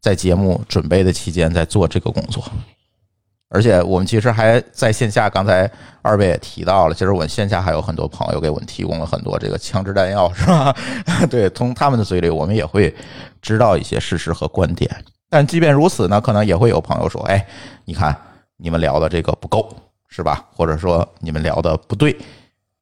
[0.00, 2.44] 在节目准备的期间，在做这个工作。
[3.54, 5.70] 而且我们其实还在线下，刚才
[6.02, 10.74] 二位也提到了，其实我们线下还有很多朋友给我们提供了很多这个枪支弹药，是吧？
[11.30, 12.92] 对，从他们的嘴里，我们也会
[13.40, 14.90] 知道一些事实和观点。
[15.30, 17.46] 但即便如此呢，可能也会有朋友说：“哎，
[17.84, 18.16] 你看
[18.56, 19.72] 你们聊的这个不够，
[20.08, 20.44] 是吧？
[20.52, 22.16] 或者说你们聊的不对。”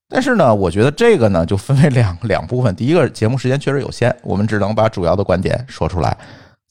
[0.08, 2.74] 但是呢，我觉得这个呢就分为两两部分。
[2.74, 6.16] 第一个，节目时间确实有限，我们只能把主要的观点说出来。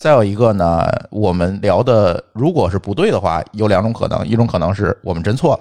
[0.02, 5.60] 再有一个呢，我们聊的如果是不对的话，有两种可能，一种可能是我们真错了，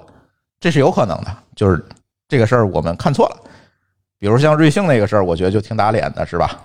[0.59, 1.85] 这是有可能的，就是
[2.27, 3.37] 这个事儿我们看错了。
[4.19, 6.59] 比如像瑞幸那个事儿，我觉得就挺打脸的，是吧？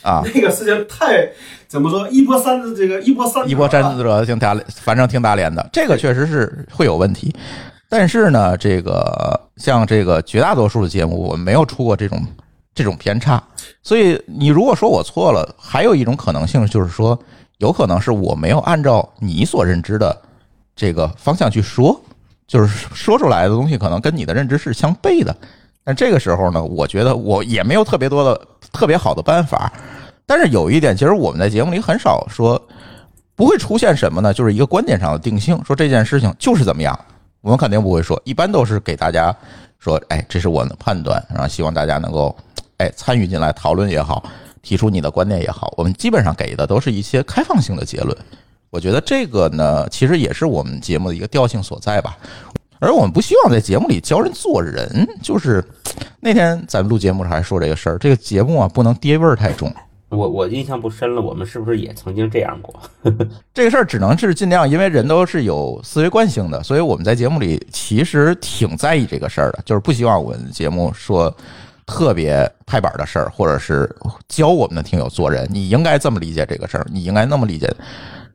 [0.00, 1.28] 啊， 那个事情太
[1.66, 5.68] 怎么说，一波三折，这个一波三一波三折，挺打脸，反正挺打脸的。
[5.70, 7.36] 这个确实是会有问题，
[7.90, 12.18] 但是呢，这个像这个绝大多数的节目，我们没有出过这种。
[12.78, 13.42] 这种偏差，
[13.82, 17.18] 所以你如果说我错了，还有一种可能性就是说，
[17.56, 20.16] 有可能是我没有按照你所认知的
[20.76, 22.00] 这个方向去说，
[22.46, 25.36] 就是说出来的东西可能跟你的认知是相悖的。
[25.82, 28.40] 但这个时候呢，我觉得我也没有特别多的
[28.72, 29.72] 特别好的办法。
[30.24, 32.62] 但是有一点，其实我们在节目里很少说，
[33.34, 34.32] 不会出现什么呢？
[34.32, 36.96] 就是一个观点上的定性，说这件事情就是怎么样，
[37.40, 38.22] 我们肯定不会说。
[38.24, 39.34] 一般都是给大家
[39.80, 42.32] 说，哎，这是我的判断，然后希望大家能够。
[42.78, 44.22] 哎，参与进来讨论也好，
[44.62, 48.16] 提出你的观点也好，我们基本上给的都是一些开放性的结论。
[48.70, 52.16] 我觉得这个呢，其实也是我们节目的一个调性所在吧。
[52.78, 55.64] 而我们不希望在节目里教人做人，就是
[56.20, 59.74] 那天咱们录节目时还说这个事儿，这个节目啊不能爹味儿太重。
[60.10, 62.80] 我我印象不深了，我们是不是也曾经这样过？
[63.52, 71.34] 这个事儿只能是尽量，因为人都是有思维惯性的，所以我们在节目里其实挺在意这个事儿的，就是不希望我们节目说。
[71.88, 73.90] 特别拍板的事儿，或者是
[74.28, 77.66] 教我们的听友做人，你应该这么理解这个事儿，你应该那么理解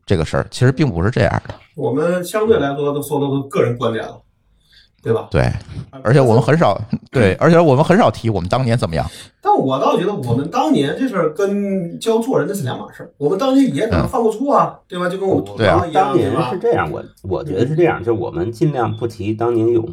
[0.07, 1.53] 这个事儿，其实并不是这样的。
[1.75, 4.19] 我们相对来说都说的都是个人观点了，
[5.03, 5.27] 对吧？
[5.29, 5.51] 对，
[6.03, 9.05] 而且我们很少对，而且我们很少提我们当年怎么样。
[9.39, 13.11] 但我倒觉得我们当年这事儿跟教做人那是两码事儿。
[13.17, 15.07] 我们当年也可能犯过错啊，对吧？
[15.07, 19.87] 就跟我们对啊，当年是这样，我我觉得是这样，就我们尽量不提当年勇。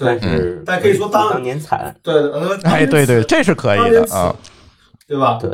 [0.00, 4.32] 但是，但可以说当年惨，对，呃，哎，对对，这是可以的啊，
[5.08, 5.36] 对吧？
[5.42, 5.50] 对，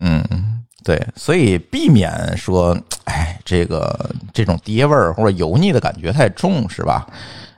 [0.00, 7.06] 嗯嗯，对，所以避免说，哎，这个这种爹味儿或者油腻的感觉太重，是吧？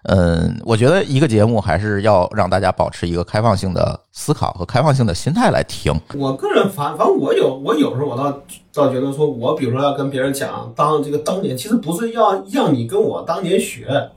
[0.02, 5.98] 嗯，我觉得一个节目还是要让大家保持一个开放性的思考和开放性的心态来听。
[6.14, 8.42] 我个人反反正我有我有时候我倒
[8.74, 14.10] 倒觉得说，我比如说要跟别人讲当这个当年，其实不是要让你跟我当年学。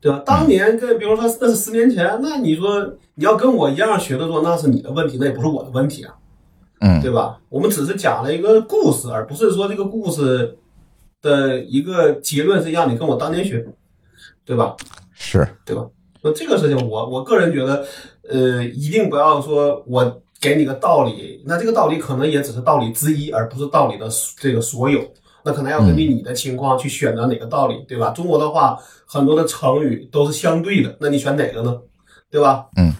[0.00, 0.22] 对吧？
[0.24, 2.80] 当年跟比如说那是十年前，那你说
[3.16, 6.14] 你要跟我一样学的多，那是你的问题，那也不是我的问题啊，
[6.80, 7.38] 嗯，对吧？
[7.48, 10.56] 我们只是讲了一个故事，而不是说这个故事
[11.20, 13.66] 的一个结论是让你跟我当年学，
[14.44, 14.74] 对吧？
[15.12, 15.86] 是，对吧？
[16.22, 17.84] 那这个事情，我我个人觉得，
[18.28, 24.08] 呃，一定不要说我给你个道理，那这个道理可能也只是道理之一，而不是道理的
[24.38, 25.00] 这个所有。
[25.44, 28.10] 那可能要根据你的情况去选择哪个道理，对吧？
[28.10, 31.76] 中国的话，很多的成语都是相对的，那你选哪个呢？
[32.30, 32.66] 对吧？
[32.76, 32.92] 嗯，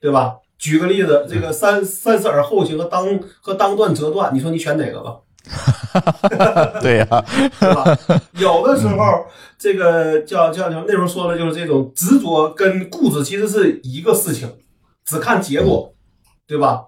[0.00, 0.36] 对吧？
[0.58, 5.16] 举个例子，这个三三思而后行和当和当断则断，你说你选哪个吧？
[6.80, 7.06] 对呀，
[7.58, 7.98] 对吧？
[8.34, 9.26] 有的时候，
[9.58, 14.48] 这个叫叫叫那时候说的就是这种执着跟固执其实是一个事情，
[15.04, 15.92] 只看结果，
[16.46, 16.84] 对吧？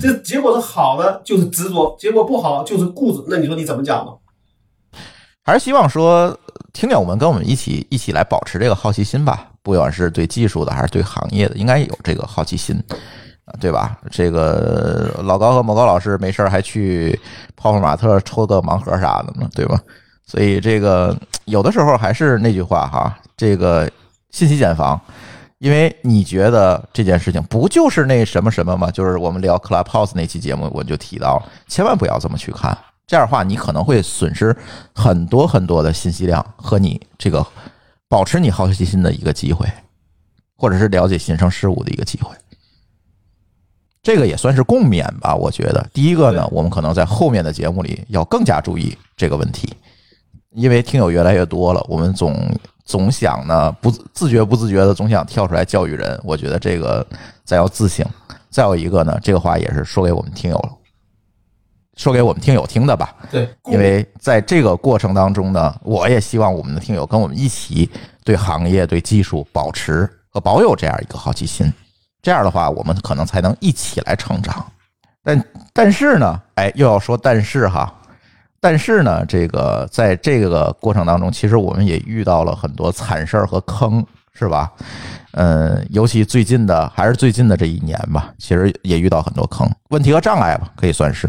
[0.00, 3.24] 这结果是好的，就是执着；结果不好，就是固执。
[3.26, 4.12] 那你说你怎么讲呢？
[5.48, 6.38] 还是希望说，
[6.74, 9.48] 听友们跟我们一起一起来保持这个好奇心吧。
[9.62, 12.78] 不管是对技术的，还是对行业的，应该有这个好奇心，
[13.58, 13.96] 对吧？
[14.10, 17.18] 这个老高和某高老师没事还去
[17.56, 19.80] 泡泡玛特抽个盲盒啥的呢，对吧？
[20.26, 23.90] 所以这个有的时候还是那句话哈，这个
[24.30, 25.00] 信息茧房。
[25.60, 28.90] 因为你觉得这件事情不就是那什么什么吗？
[28.90, 32.76] 就是我们聊 Clubhouse 那期节目，我就提到了，千万不要这么去看。
[33.08, 34.56] 这样的话，你可能会损失
[34.94, 37.44] 很多很多的信息量和你这个
[38.06, 39.66] 保持你好奇心的一个机会，
[40.56, 42.32] 或者是了解新生事物的一个机会。
[44.02, 45.34] 这个也算是共勉吧。
[45.34, 49.74] 我觉得，第一个呢，我们可能在后面的节目里要更加注意这个问题，
[50.50, 52.36] 因为听友越来越多了，我们总。
[52.84, 57.06] 总想呢，不自觉不自觉的总想跳出来教育人，我觉得这个
[57.44, 58.02] 咱要自省。
[58.48, 60.72] 再有一个呢，这个话也是说给我们听友了，
[61.98, 63.14] 说给我们听友听的吧。
[63.30, 67.90] 对，因为在这个过程当中呢，我也希望我们的听友跟我们一起
[68.24, 71.70] 对行业、对技术保持和保有这样一个好奇心。
[72.22, 74.64] 这样的话，我们可能才能一起来成长。
[75.24, 77.92] 但但是呢，哎，又要说但是哈，
[78.60, 84.72] 但是呢，这个在这个过程当中，其实我们也遇到了很多惨事儿和坑，是吧？
[85.32, 91.28] 嗯，尤其最近的，还是最近的这一年吧，其实也遇到很多坑、问题和障碍吧，可以算是。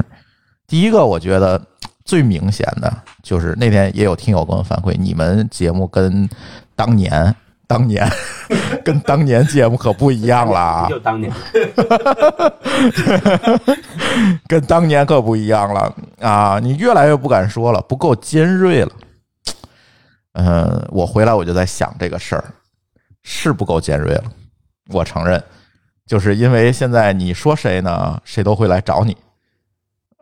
[0.69, 1.62] 第一个，我觉得
[2.05, 6.29] 最明显的就是那天也有听友跟我反馈，你们节目跟
[6.75, 7.36] 当年。
[7.67, 8.03] 当年
[8.84, 11.32] 跟当年节目可不一样了，就当年，
[14.49, 16.58] 跟当年可不一样了啊！
[16.60, 18.91] 你越来越不敢说了，不够尖锐了。
[20.34, 22.43] 嗯，我回来我就在想这个事儿，
[23.21, 24.23] 是不够尖锐了。
[24.91, 25.39] 我承认，
[26.08, 29.15] 就是因为现在你说谁呢，谁都会来找你。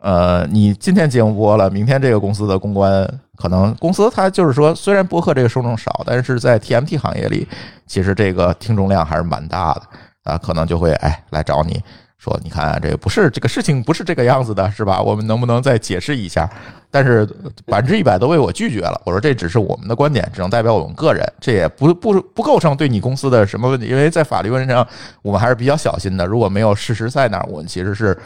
[0.00, 3.04] 呃，你今天节目播了，明天这个公司的公关
[3.36, 7.46] 可能公司它就是说，虽然播客这个受众少，但是在 TMT 行业里，
[7.84, 9.82] 其实这个听众量还是蛮大的
[10.22, 11.82] 啊，可能就会哎来找你
[12.16, 15.02] 说，你看这个不是这个事情不是这个样子的，是吧？
[15.02, 16.48] 我们能不能再解释一下？
[16.92, 17.26] 但是
[17.66, 19.02] 百分之一百都被我拒绝了。
[19.04, 24.86] 我说这只是我们的观点，只能代表我们个人，这也不不不构成对你公司的什么问题，因为在法律问题上
[25.22, 26.24] 我们还是比较小心的。
[26.24, 28.16] 如果没有事实在那儿，我们其实是。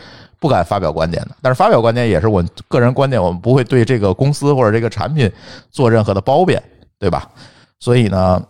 [0.43, 5.31] 不敢发表观点的，但是发表观点也是我个人观点，我们不会对这个公司或者这个产品
[5.71, 6.61] 做任何的褒贬，
[6.99, 7.31] 对吧？
[7.79, 8.45] 所以呢，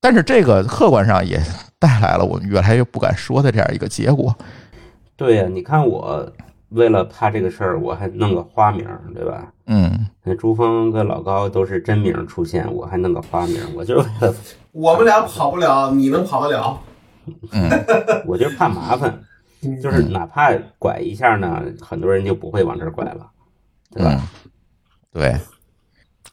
[0.00, 1.38] 但是这个客观上也
[1.78, 4.34] 带来了我们越来越不敢说的这样一个结果。
[5.16, 6.26] 对呀，你看我
[6.70, 9.52] 为了怕这个事儿，我还弄个花名，对吧？
[9.66, 14.34] 嗯，那朱峰跟老高都是真名出现，我还弄个花名，我就是为了
[14.72, 16.80] 我们俩跑不了，你能跑得了？
[17.52, 17.68] 嗯，
[18.26, 19.22] 我就是怕麻烦。
[19.82, 23.28] 就是哪怕拐一下呢，很多人就不会往这儿拐了，
[23.90, 24.22] 对吧？
[25.12, 25.36] 对，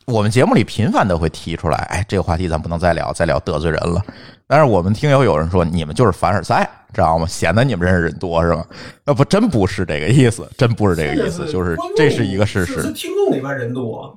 [0.06, 4.00] 我们节目里频繁的会提出来，哎，这个话题咱不能再聊，再聊得罪人了。
[4.46, 7.26] 但是我们听友有人说，你们就是凡尔赛，知道吗？
[7.26, 8.64] 显得你们认识人多是吗？
[9.04, 12.82] 那不真不是这个意思，真不是这个意思，就是这是一个事实。
[12.82, 14.16] 是听众里边人多，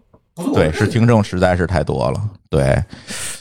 [0.53, 2.77] 对，是听众实在是太多了，对。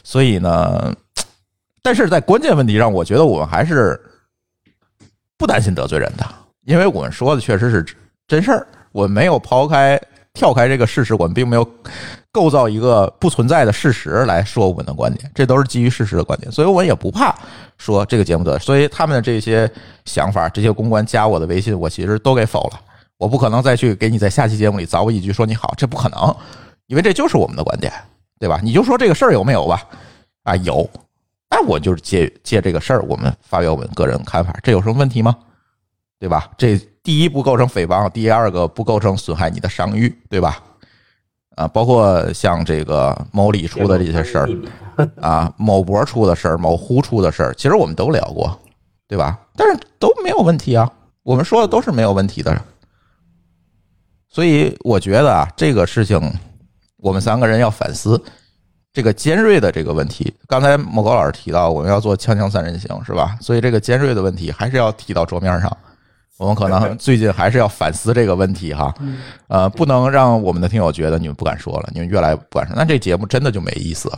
[0.03, 0.95] 所以呢，
[1.83, 3.99] 但是在关键问题上，我觉得我们还是。
[5.37, 6.25] 不担心得罪人的，
[6.65, 7.85] 因为我们说的确实是
[8.27, 9.99] 真事儿，我们没有抛开、
[10.33, 11.69] 跳开这个事实，我们并没有
[12.31, 17.35] 构造一个不存在的事实来说我们的观点，这都是基于事实的观点，所以我也不怕
[17.77, 18.57] 说这个节目的。
[18.59, 19.69] 所以他们的这些
[20.05, 22.79] 想法，这些公关加我的微信，我其实都给否了。
[23.17, 26.35] 我不可能再去给你在下期节目里凿我一句说你好，这不可能，
[26.87, 27.91] 因为这就是我们的观点，
[28.39, 28.59] 对吧？
[28.63, 29.83] 你就说这个事儿有没有吧？
[30.43, 30.87] 啊，有。
[31.49, 35.35] 那我就是借借这个事儿，我们发表我们个人看法，这有什么问题吗？
[36.19, 36.49] 对吧？
[36.57, 40.61] 这第一不构成诽谤，第二个不构成损害你的商誉，对吧？
[41.55, 44.49] 啊，包括像这个某李出的这些事儿，
[45.21, 48.59] 啊，某博出的事儿，某呼出的事儿，其实我们都聊过，
[49.07, 49.39] 对吧？
[49.55, 50.91] 但是都没有问题啊，
[51.23, 52.61] 我们说的都是没有问题的。
[54.27, 56.19] 所以我觉得啊，这个事情
[56.97, 58.21] 我们三个人要反思。
[58.97, 63.37] 这个尖锐的这个问题，刚才莫高老师提到，我们要做锵锵三人行，是吧？
[63.39, 65.77] 所以这个尖锐的问题还是要提到桌面上。
[66.39, 68.91] 我们可能 最近还是要反思这个问题哈，
[69.49, 74.17] 呃，不能让我们的听友觉得你们不敢说了，你们越来越不敢说，那这节目真的就没意思了，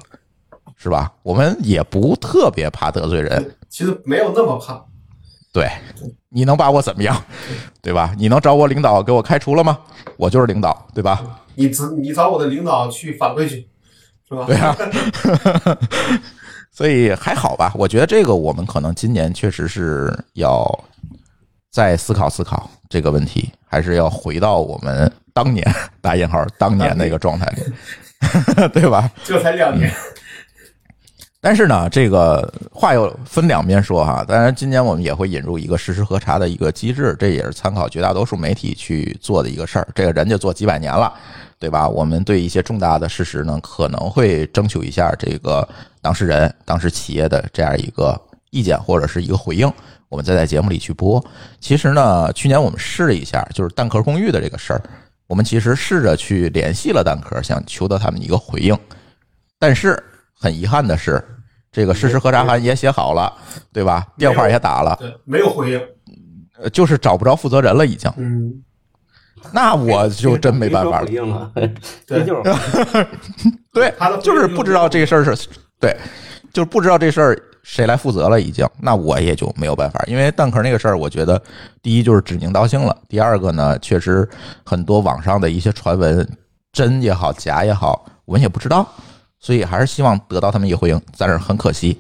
[0.78, 1.12] 是吧？
[1.24, 4.82] 我们也不特别怕得罪人，其实没有那么怕。
[5.52, 5.70] 对，
[6.30, 7.22] 你能把我怎么样？
[7.82, 8.16] 对吧？
[8.18, 9.78] 你能找我领导给我开除了吗？
[10.16, 11.22] 我就是领导，对吧？
[11.56, 13.68] 你只你找我的领导去反馈去。
[14.30, 14.46] 是吧？
[14.46, 14.76] 对啊，
[16.72, 17.72] 所以还好吧。
[17.76, 20.64] 我觉得这个我们可能今年确实是要
[21.72, 25.66] 再思考思考这个问题，还是要回到我们当年
[26.00, 27.64] 打引号当年那个状态里，
[28.72, 29.10] 对吧？
[29.24, 29.92] 这才两年。
[31.42, 34.26] 但是呢，这个话又分两边说哈。
[34.28, 39.88] 当然，今年我们也会引入一个实时核查的一个机制，这也是参考绝大多数媒体去做的一个事儿。
[39.96, 41.14] 这个人家做几百年了。
[41.60, 41.88] 对吧？
[41.88, 45.68] 我们对一些重大的事实呢，可能会征求一下这个
[46.02, 48.20] 当事人、当时企业的这样一个
[48.50, 49.70] 意见或者是一个回应，
[50.08, 51.22] 我们再在节目里去播。
[51.60, 54.82] 其实呢，去年我们试了一下，就是蛋壳公寓的这个事儿，
[55.28, 58.78] 我们其实试着去联系了蛋壳，想求得他们一个回应。
[59.60, 60.02] 但是
[60.34, 61.22] 很遗憾的是，
[61.74, 63.34] 这个事实核查函也写好了，
[63.74, 64.08] 对吧？
[64.18, 65.82] 电话也打了，对，没有回应，
[66.58, 68.10] 呃，就是找不着负责人了，已经。
[68.16, 68.64] 嗯。
[69.54, 71.08] 那我就真没办法了。
[72.06, 73.08] 这就是
[73.74, 75.48] 对，就是不知道这事儿是
[75.80, 75.96] 对，
[76.54, 78.68] 就是不知道这事儿谁来负责了，已经。
[78.80, 81.42] 那我也就没有办法，因为蛋壳那个事儿，我觉得
[81.82, 84.28] 第一就是指名道姓了，第二个呢，确实
[84.66, 86.28] 很多网上的一些传闻，
[86.72, 88.88] 真也好，假也好，我们也不知道，
[89.40, 91.02] 所以还是希望得到他们一个回应。
[91.18, 91.98] 但是很可惜，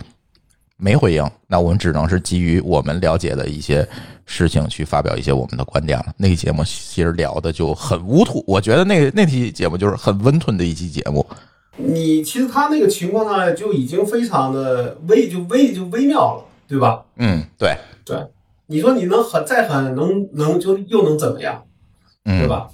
[0.80, 3.86] 没回应，那我们只能是基于我们了解的一些
[4.26, 6.06] 事情去发表一些我们的观点了。
[6.16, 11.26] 那期节目其实聊的就很无土，我觉得那个那期节目就是很温吞的一期节目。
[11.76, 17.04] 你其实他那个情况呢，就已经非常的微，就微就微妙了，对吧？
[17.18, 18.18] 嗯，对，对，
[18.68, 21.64] 你说你能狠再狠，能能就又能怎么样，
[22.26, 22.70] 嗯，对吧？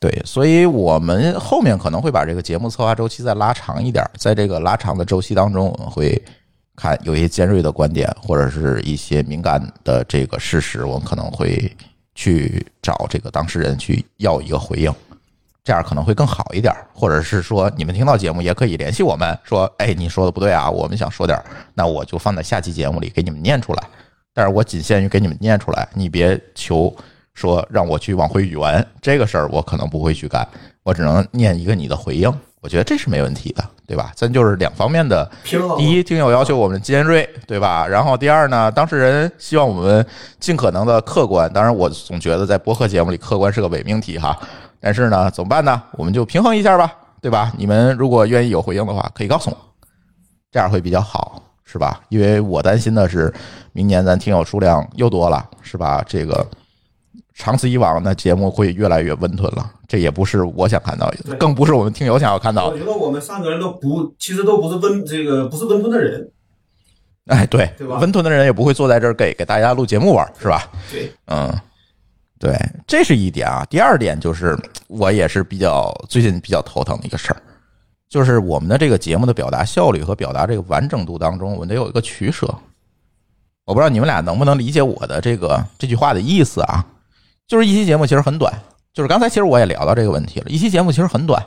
[0.00, 6.20] 对，所以我们后面可能会把这个节目策划周期再拉长一点，在这个拉长的周期当中，我们会
[6.76, 11.70] 看有一些尖锐的观点，或者是一些敏感的这个事实，我们可能会
[12.14, 14.92] 去找这个当事人去要一个回应，
[15.62, 16.74] 这样可能会更好一点。
[16.92, 21.44] 或者是说，你们听到节目也可以联系我们，说，哎，你说的不对啊，我们想说点儿，
[21.74, 23.82] 那我就放在下期节目里给你们念出来。
[24.34, 26.94] 但是我仅限于给你们念出来，你别求。
[27.34, 30.46] 说让我去往回圆这个事儿，我可能不会去干，
[30.82, 34.12] 我只能念一个你的回应，我觉得这是没问题的，对吧？
[34.14, 35.30] 咱就是两方面的。
[35.76, 37.86] 第一，听友要求我们尖锐，对吧？
[37.86, 40.04] 然后第二呢，当事人希望我们
[40.40, 41.52] 尽可能的客观。
[41.52, 44.38] 当然，我总觉得在播客节目里，客观是个伪命题哈。
[44.80, 45.82] 但是呢，怎么办呢？
[45.92, 47.52] 我们就平衡一下吧，对吧？
[47.56, 49.56] 你们如果愿意有回应的话，可以告诉我，
[50.50, 52.00] 这样会比较好，是吧？
[52.08, 53.32] 因为我担心的是，
[53.72, 56.04] 明年咱听友数量又多了，是吧？
[56.06, 56.46] 这个。
[57.34, 59.70] 长此以往，那节目会越来越温吞了。
[59.92, 62.76] 这也不是我想看到的，更不是我们听友想要看到的。
[62.76, 66.32] 我觉得我们三个人都不，其实都不是温这个不是温吞的人。
[67.28, 67.98] 哎，对，对吧？
[67.98, 70.66] 温吞的人也不会坐在这儿给给大家录节目玩，是吧？
[70.90, 71.54] 对，嗯，
[72.38, 73.66] 对，这是一点啊。
[73.68, 77.42] 第二点就是，我也是比较最近比较头疼的一个事儿，
[78.08, 82.46] 就是我们的这个节目的表达效率和表达这个完整度当中，我们得有一个取舍。
[83.66, 86.82] 我不知道你们俩能不能理解我的这个这句话的意思啊？
[87.46, 88.50] 就是一期节目其实很短，
[88.92, 90.50] 就是刚才其实我也聊到这个问题了。
[90.50, 91.42] 一期节目其实很短，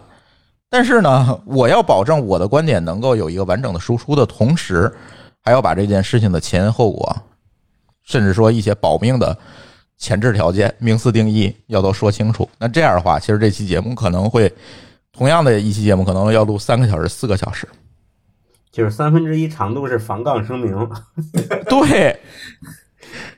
[0.70, 4.92] 但是呢，我要保证我的观点能够有一个完整的输出的同时，
[5.42, 7.16] 还要把这件事情的前因后果，
[8.04, 9.38] 甚至说一些保命的
[9.98, 12.50] 前置条件、名词定义要都说清楚。
[12.58, 14.52] 那这样的话，其实这期节目可能会
[15.14, 17.68] 同样的一期节目可能要录三个小时、四个小时，
[18.72, 20.90] 就是三分之一长度是防杠声明。
[21.70, 22.20] 对。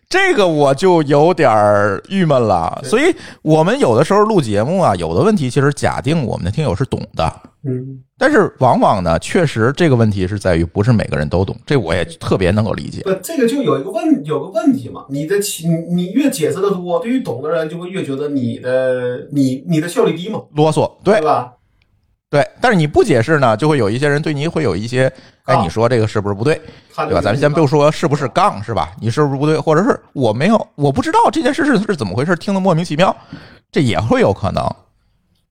[0.09, 7.29] 这个我就有点儿郁闷了，所以我们有的时候录节目啊，有的问题其实假定我们的听友是懂的，
[7.65, 13.01] 嗯，但是往往呢，确实这个问题是在于不是每个人都懂，这我也特别能够理解。
[13.01, 21.51] 不，这个就有一个问有个问题嘛，你的你你越解释的多，对于懂的人就会越觉得你的你你的效率低嘛，啰嗦，对吧？
[22.29, 25.11] 对，但是你不解释呢，就会有一些人对你会有一些，
[25.45, 26.59] 哎，你说这个是不是不对，
[26.95, 27.21] 对吧？
[27.21, 28.91] 咱们先不说是不是杠，是吧？
[28.99, 33.15] 你是不是不对，或者是我没有，我不知道这件事是是怎么回事，听得莫名其妙，
[33.71, 34.69] 这也会有可能，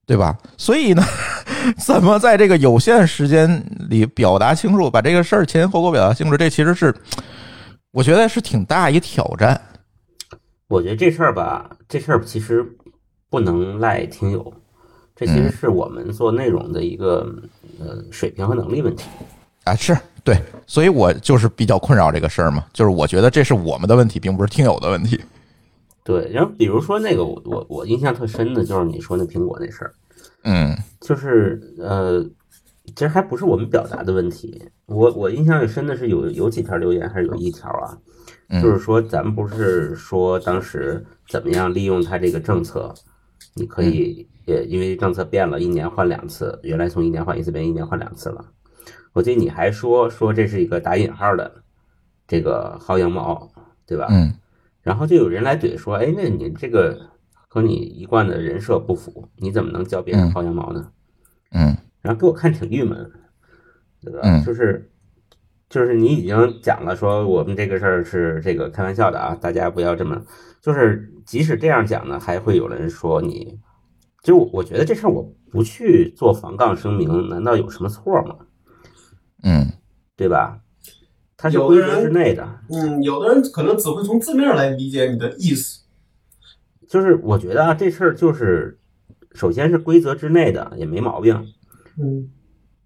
[0.07, 0.37] 对吧？
[0.59, 1.03] 所以呢，
[1.83, 6.95] 怎么在这个有限时间里表达清楚，把这个事儿前因后果表达清楚，这其实是
[7.91, 9.59] 我觉得是挺大一挑战。
[10.68, 12.62] 我觉得这事儿吧，这事儿其实
[13.31, 14.53] 不能赖听友。
[15.17, 17.27] 这其实是我们做内容的一个
[17.81, 19.09] 呃水平和能力问题。
[19.64, 25.19] 啊，是对，所以我就是比较困扰这个事儿嘛，就是我觉得这是我们的问题，并不是听友的问题。
[26.05, 29.95] 对，然后比如说那个我我我印象特深的就是你说那苹果那事儿，
[30.45, 32.23] 嗯，就是呃，
[32.95, 37.99] 其实还不是我们表达的问题，我我印象最深的是有有几条留言还是有一条啊，
[38.62, 42.95] 就是说咱们不是说当时怎么样利用它这个政策，
[43.55, 44.29] 你可以。
[44.47, 48.44] 也因为政策变了，一年换两次，原来从一年换一次变一年换两次了。
[49.12, 51.51] 我记得你还说说这是一个打引号的
[52.28, 53.51] 这个薅羊毛，
[53.84, 54.07] 对吧？
[54.09, 54.32] 嗯。
[54.82, 56.97] 然后就有人来怼说：“哎，那你这个
[57.49, 60.92] 和你一贯的人设不符，你怎么能教别人薅羊毛呢？”
[61.51, 61.76] 嗯。
[62.01, 63.11] 然后给我看挺郁闷，
[64.01, 64.20] 对吧？
[64.22, 64.44] 嗯。
[64.44, 64.88] 就是
[65.68, 70.22] 就是你已经讲了说我们这个事儿是这个开玩笑的啊，大家不要这么。
[70.61, 73.59] 就是即使这样讲呢，还会有人说你。
[74.27, 75.22] 就我觉得这事儿我
[75.53, 78.39] 不去做防杠声明，难道有什么错吗？
[79.45, 79.70] 嗯，
[80.16, 80.59] 对吧？
[81.37, 82.45] 它是规则之内的。
[82.70, 85.85] 嗯，有的人可能只会从字面来理解你的意思。
[86.89, 88.81] 就是我觉得啊，这事儿就是
[89.33, 91.47] 首先是规则之内的，也没毛病。
[91.97, 92.29] 嗯，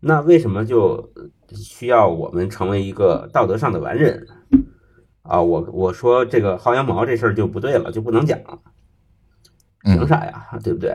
[0.01, 1.11] 那为什么就
[1.55, 4.27] 需要我们成为一个道德上的完人
[5.23, 5.41] 啊？
[5.41, 8.39] 我我说这个薅羊毛这事儿就不对了，就不能讲？
[9.85, 10.47] 凭啥呀？
[10.63, 10.95] 对不对？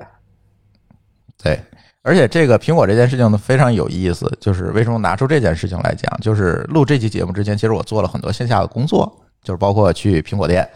[1.42, 1.60] 对，
[2.02, 6.20] 而且这个苹果这件事情呢非常有意思，就是为什么拿出这件事情来讲？
[6.22, 9.12] 就是录这期节目之前，其实我做了很多线下的工作，
[9.44, 10.68] 就是包括去苹果店，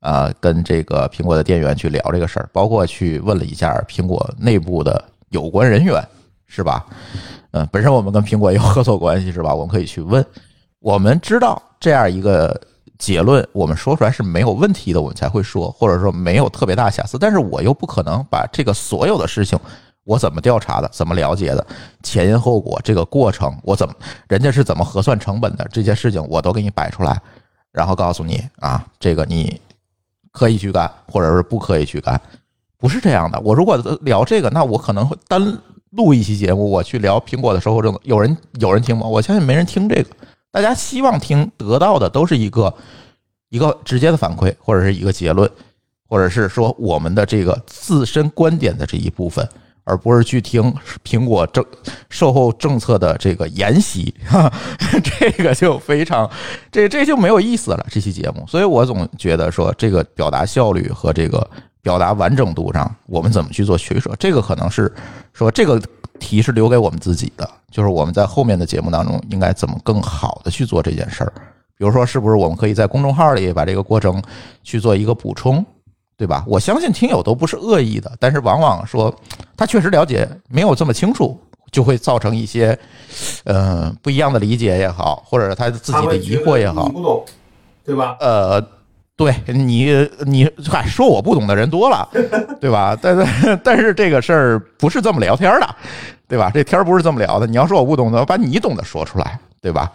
[0.00, 6.02] 啊，跟这个苹果的店员去聊这个事儿，包括去问了一下苹果内部的有关人员，
[6.46, 6.86] 是吧？
[7.52, 9.54] 嗯，本身我们跟苹果有合作关系，是吧？
[9.54, 10.24] 我们可以去问。
[10.80, 12.60] 我们知道这样一个
[12.98, 17.18] 结论，我们说出来是没有问题的，我们才会说，或者说没有特别大瑕疵。
[17.18, 19.58] 但是我又不可能把这个所有的事情，
[20.04, 21.66] 我怎么调查的，怎么了解的，
[22.02, 23.94] 前因后果这个过程，我怎么
[24.28, 27.20] 人家是怎么核算成本的，这些事情我都给你摆出来，
[27.70, 29.60] 然后告诉你啊，这个你
[30.32, 32.20] 可以去干，或者是不可以去干，
[32.78, 33.40] 不是这样的。
[33.40, 35.56] 我如果聊这个，那我可能会单
[35.90, 39.06] 录一期节目，我去聊苹果的售后政策，有人有人听吗？
[39.06, 40.06] 我相信没人听这个。
[40.50, 42.74] 大家希望听得到的都是一个
[43.50, 45.50] 一个直接的反馈，或者是一个结论，
[46.08, 49.48] 或者是说我们的这个自身观点的这一部分，
[49.84, 50.74] 而不是去听
[51.04, 51.64] 苹果政
[52.08, 54.52] 售后政策的这个研习，哈，
[55.02, 56.30] 这个就非常
[56.70, 57.86] 这这就没有意思了。
[57.90, 61.48] 这期节目，所以我总觉得说这个表达效率和这个
[61.82, 64.92] 表达完整度上，我们怎么去做取舍，这个可能是
[65.32, 65.80] 说这个。
[66.20, 71.32] 题是留给我们自己的，就是我们在后面的节目当中应该怎么更好的去做这件事儿。
[71.76, 74.22] 比如说，是不是我们可以在公众号里把这个过程
[74.62, 75.66] 去做一个补充，
[76.22, 76.44] 对吧？
[76.46, 79.12] 我相信听友都不是恶意的，但是往往说
[79.56, 81.36] 他确实了解没有这么清楚，
[81.72, 82.78] 就会造成一些
[83.42, 87.24] 呃不一样的理解也好，或者他自己的疑惑也好，不懂，
[87.84, 88.16] 对吧？
[88.20, 88.64] 呃。
[89.14, 92.08] 对你，你嗨， 说我不懂的人多了，
[92.60, 92.96] 对吧？
[93.00, 95.76] 但是但是这个事儿不是这么聊天的，
[96.26, 96.50] 对吧？
[96.52, 97.46] 这天儿不是这么聊的。
[97.46, 99.92] 你要说我不懂的，把你懂的说出来，对吧？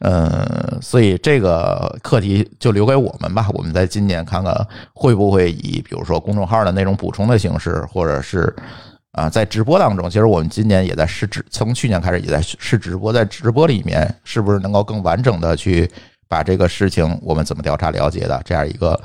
[0.00, 3.48] 嗯，所以这个课题就留给我们吧。
[3.52, 4.54] 我们在今年看看
[4.92, 8.54] 会不会以比如说公众号的那种补充的形式，或者是
[9.12, 15.90] 啊，在直播当中，其实我们今年也在试直，从去年开始也在试直播，在直播里面是不是能够更完整的去。
[16.26, 19.00] 把这个事情我们怎么调查了解的这样一个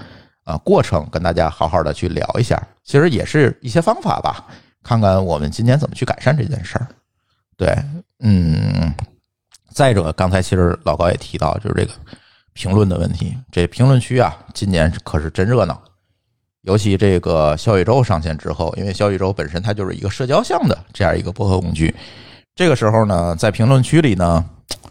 [0.46, 4.48] 呃过程，跟大家好好的去聊一下，其实也是一些方法吧，
[4.82, 6.88] 看看我们今年怎么去改善这件事儿。
[7.56, 7.78] 对，
[8.22, 8.92] 嗯，
[9.80, 11.92] 再者，刚才其实老高也提到，就是这个
[12.52, 15.82] 评论的问题，这评论区啊，今年可是真热闹，
[16.64, 21.96] 尤其这个小宇宙上线之后，因为小宇宙本身它就是一个社交向的这样一个播客工具，
[22.56, 24.44] 这个时候呢，在评论区里呢。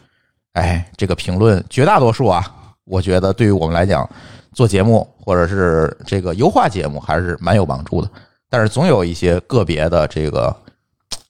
[0.55, 2.43] 哎，这个评论绝大多数啊，
[2.87, 4.09] 我觉得对于我们来讲，
[4.55, 8.11] 做节目或者是这个优化节目还是蛮有帮助的。
[8.49, 10.57] 但是总有一些个别的这个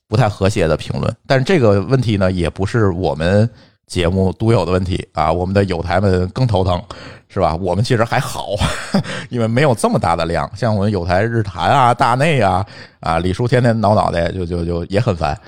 [0.08, 1.16] 不太和谐的评论。
[1.26, 3.48] 但是这个问题呢，也不是我们
[3.86, 6.82] 节目独有的问题啊，我们的友台们更头疼，
[7.28, 7.54] 是吧？
[7.56, 8.54] 我们其实还好，
[9.30, 10.50] 因为没有这么大的量。
[10.56, 12.66] 像我们友台日坛啊、大内啊、
[13.00, 15.38] 啊李叔天天挠脑袋，就就就也很烦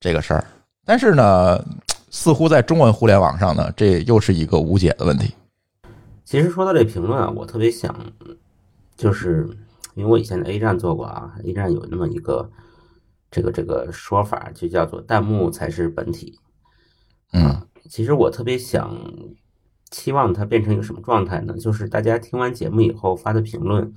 [0.00, 0.44] 这个事儿。
[0.84, 1.64] 但是呢。
[2.08, 5.34] 似乎在中文互联网上呢，这又是一个无解的问题。
[6.24, 7.94] 其实说到这评论啊，我特别想，
[8.96, 9.46] 就是
[9.94, 12.48] 因为我以前在 A 站做过啊，A 站有那么一个
[13.36, 16.38] 这个这个说法，就叫做弹幕才是本体。
[17.32, 18.98] 嗯，其实我特别想
[19.90, 21.54] 期望它变成一个什么状态呢？
[21.58, 23.92] 就是大家听完节目以后发的评论，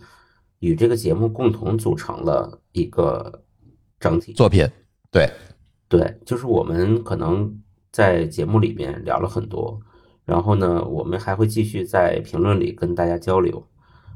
[0.59, 3.41] 与这个节目共同组成了一个
[3.97, 4.67] 整体作品。
[5.09, 5.31] 对，
[5.87, 7.57] 对，就是我们可能。
[7.91, 9.81] 在节目里面聊了很多，
[10.23, 13.67] 然后呢，我们还会继续在评论里跟大家交流，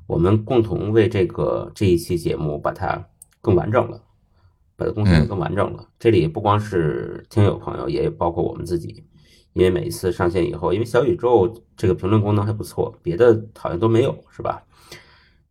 [0.05, 3.03] 我们共同为这个这一期节目把它
[3.41, 3.99] 更完整了，
[4.75, 5.87] 把它贡献的更完整了。
[5.99, 9.03] 这里不光是听友朋友，也包括我们自己，
[9.53, 14.63] 因为每一次上线以后，因为小宇宙这个评论功能还不错，别的好像都没有，是吧？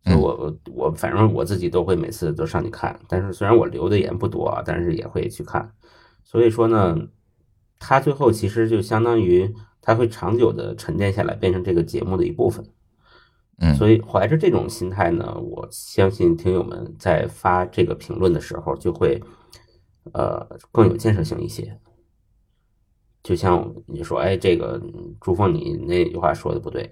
[0.03, 5.71] 所以我我反正我自己都会每次都上去看，但是虽然我留的言不多啊，但是也会去看。
[6.23, 6.97] 所以说呢。
[7.85, 12.65] 它最后其实就相当于，它会长久的沉淀下来，变成这个节目的一部分。
[13.63, 19.21] 嗯，所以怀着这种心态呢，我相信听友们在发这个评论的时候，就会
[20.11, 21.79] 呃更有建设性一些。
[23.23, 24.81] 就像你说，哎，这个
[25.21, 26.91] 朱峰，你那句话说的不对，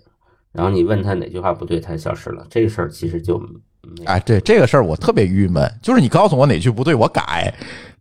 [0.53, 2.47] 然后你问他哪句话不对，他消失了。
[2.49, 3.41] 这个事儿其实就，
[4.05, 7.53] 哎，对这个事儿我特别郁闷，就是你告诉我哪句不对，我改。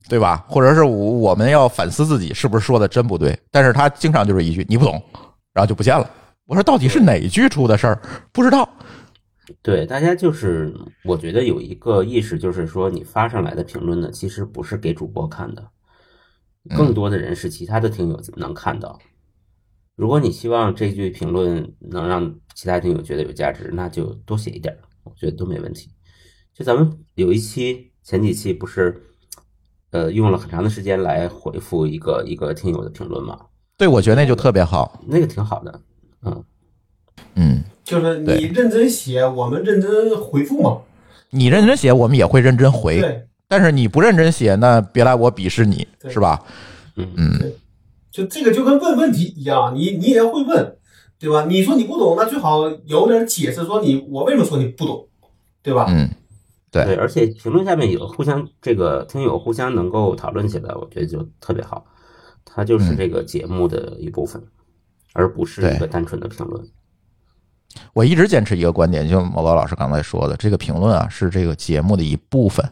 [0.09, 0.45] 对吧？
[0.49, 3.39] 或者是我我们要反思自己是不是说的真不对？
[3.51, 5.01] 但是他经常就是一句你不懂，
[5.53, 6.11] 然后就不见了。
[6.51, 8.03] 我说到底是哪句出的事儿？
[8.33, 8.69] 不知道。
[9.63, 10.75] 对，大家就是
[11.05, 15.65] 我觉得有一个意识，就是说你发上来的评论呢，其实不是给主播看的，
[16.77, 18.99] 更多的人是其他的听友能看到。
[19.95, 25.93] 如果你希望这句评论能让其他听友觉得有价值，那就多写一点，我觉得都没问题。
[26.53, 29.01] 就咱们有一期前几期不是。
[29.93, 33.37] 呃，用了很长的时间来回复一个一个听友的评论嘛？
[33.77, 35.83] 对，我觉得那就特别好，那个挺好的。
[36.25, 36.45] 嗯
[37.35, 40.79] 嗯，就是你认真写，我们认真回复嘛。
[41.31, 43.01] 你认真写，我们也会认真回。
[43.01, 46.41] 对但是你不认真写，那别来我鄙视你，是吧？
[46.97, 47.53] 嗯嗯，
[48.11, 50.77] 就这个就跟问问题一样，你你也要会问，
[51.19, 51.47] 对吧？
[51.49, 55.09] 你说你不懂，那最好有点解释，说你我为什么说你不懂，
[55.63, 55.87] 对吧？
[55.89, 56.09] 嗯，
[56.71, 61.85] 对对，而且评论下面有互相这个听友互相能够讨论起来，我觉得就特别好，
[62.45, 64.41] 它就是嗯这个节目的一部分，
[65.13, 66.67] 而不是一个单纯的评论。
[67.93, 72.69] 我一直坚持一个观点，就毛高老师刚才说的，这个评论啊是这个节目的一部分。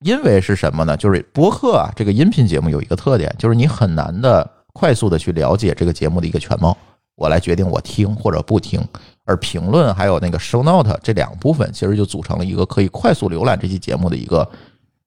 [0.00, 0.96] 因为是什么呢？
[0.96, 6.76] 就是播客啊，这个音频节目有一个特点，就是你很难的快速的去了解这个节目的一个全貌，
[7.14, 8.86] 我来决定我听或者不听。
[9.24, 14.46] 而评论还有那个 show note 这两部分，其实就组成了一个可以快速浏览这期节目的一个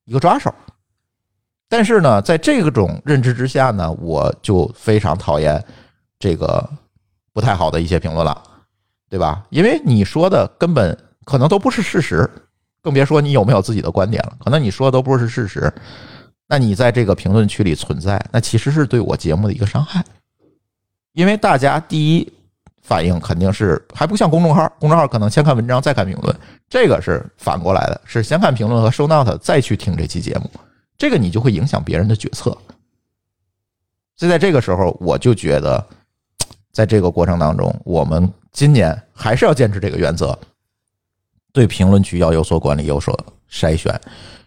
[0.05, 0.51] 一个抓手。
[1.69, 5.63] 但是呢，在这种认知之下呢，我就非常讨厌
[6.19, 6.69] 这个
[7.33, 8.43] 不太好的一些评论了。
[9.09, 9.41] 对吧？
[9.51, 12.29] 因为你说的根本可能都不是事实，
[12.81, 14.35] 更别说你有没有自己的观点了。
[14.43, 15.73] 可能你说的都不是事实，
[16.45, 20.03] 那你在这个评论区里存在，那其实是对我节目的一个伤害。
[21.13, 22.33] 因为大家第一
[22.81, 26.35] 反应肯定是还不像公众号，公众号可能先看文章再看评论，
[26.67, 30.51] 这个是反过来的，是先看评论和收 note 再去听这期节目，
[30.97, 32.51] 这个你就会影响别人的决策。
[34.17, 35.81] 所以在这个时候，我就觉得，
[36.77, 40.37] 在这个过程当中，我们今年还是要坚持这个原则，
[41.51, 43.19] 对评论区要有所管理，有所
[43.51, 43.99] 筛选。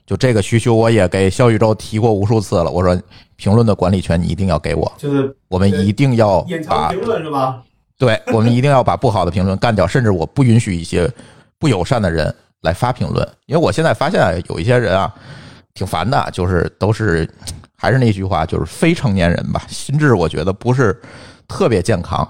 [0.07, 2.71] 就这个需求，我也给小宇宙提过无数次了。
[2.71, 2.97] 我说，
[3.35, 7.65] 评论的管理权你一定要给我，就是我们一定要把评论是吧？
[7.99, 11.11] 对，我们一定要把不好的评论干掉，甚至我不允许一些
[11.59, 15.13] 不友善的人来发评论，因为我现在发现啊有一些人啊
[15.75, 17.29] 挺烦的，就是都是
[17.75, 20.97] 还是那句话，就是非成年人吧，心智我觉得不是
[21.51, 22.27] 特别健康。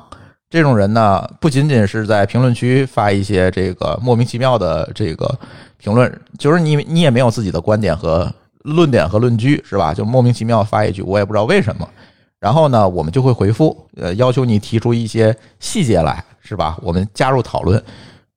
[0.49, 5.39] 这种人呢，不仅仅是在评论区发一些这个莫名其妙的这个
[5.77, 9.95] 评论，就是你你也没有自己的观点和论点和论据，是吧？
[9.95, 11.89] 就莫名其妙发一句，我也不知道为什么。
[12.41, 16.77] 然后呢，我们就会回复，呃，要求你提出一些细节来，是吧？
[16.83, 17.81] 我们加入讨论。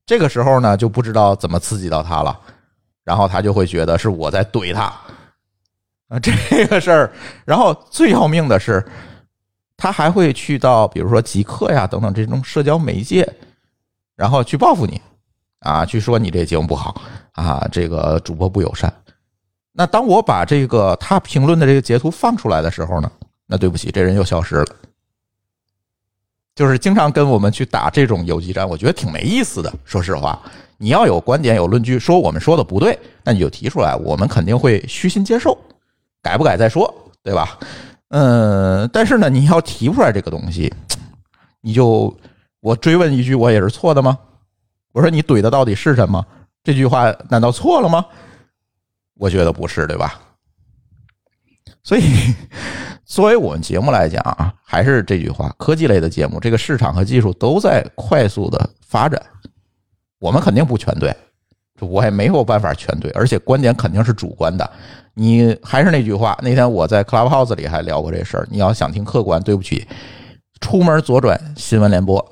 [0.06, 2.38] 这个时候呢，就不知道怎么刺激到他了，
[3.06, 4.94] 然后他就会觉得是我在怼他
[6.10, 7.12] 啊，这个事儿。
[7.46, 8.86] 然后最要命的是，
[9.84, 13.30] 他还会去到比如说极客呀等等这种社交媒介，
[14.16, 15.02] 然后去报复你
[15.60, 17.02] 啊，去说你这节目不好
[17.34, 18.94] 啊，这个主播不友善。
[19.74, 23.12] 那当我把这个他评论的这个截图放出来的时候呢？
[23.46, 24.68] 那对不起，这人又消失了。
[26.56, 29.70] 就是经常跟我们去打这种游击战，我觉得挺没意思的。
[29.84, 30.42] 说实话，
[30.78, 35.58] 你要有观点、有论据，说我们说的不对，那你就提出来，我们肯定会虚心接受，
[36.22, 37.60] 改不改再说，对吧？
[38.16, 40.72] 嗯，但是呢，你要提出来这个东西，
[41.61, 42.16] 你就
[42.59, 44.18] 我追问一句，我也是错的吗？
[44.91, 46.24] 我说你怼的到底是什么？
[46.64, 48.05] 这句话难道错了吗？
[49.16, 50.20] 我觉得不是，对吧？
[51.82, 52.03] 所以。
[53.05, 59.22] 作为我们节目来讲啊，还是这句话，科技类的节目，这个市场和技术都在快速的发展，
[60.20, 61.16] 我们肯定不全对，
[61.80, 64.68] 我也没有办法全对，而且观点肯定是主观的。
[65.16, 68.47] 你还是那句话，那天我在 Clubhouse 里还聊过这事儿。
[68.49, 69.88] 你要想听客观，对不起，
[70.59, 72.24] 出门左转新闻联播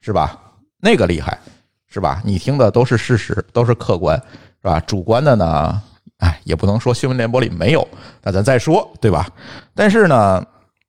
[0.00, 0.40] 是吧？
[0.80, 1.38] 那个厉害
[1.86, 2.22] 是吧？
[2.24, 4.16] 你听的都是事实，都是客观
[4.62, 4.80] 是吧？
[4.80, 5.82] 主观的呢？
[6.18, 7.86] 哎，也不能说新闻联播里没有，
[8.22, 9.26] 那咱再说，对吧？
[9.74, 10.44] 但是呢，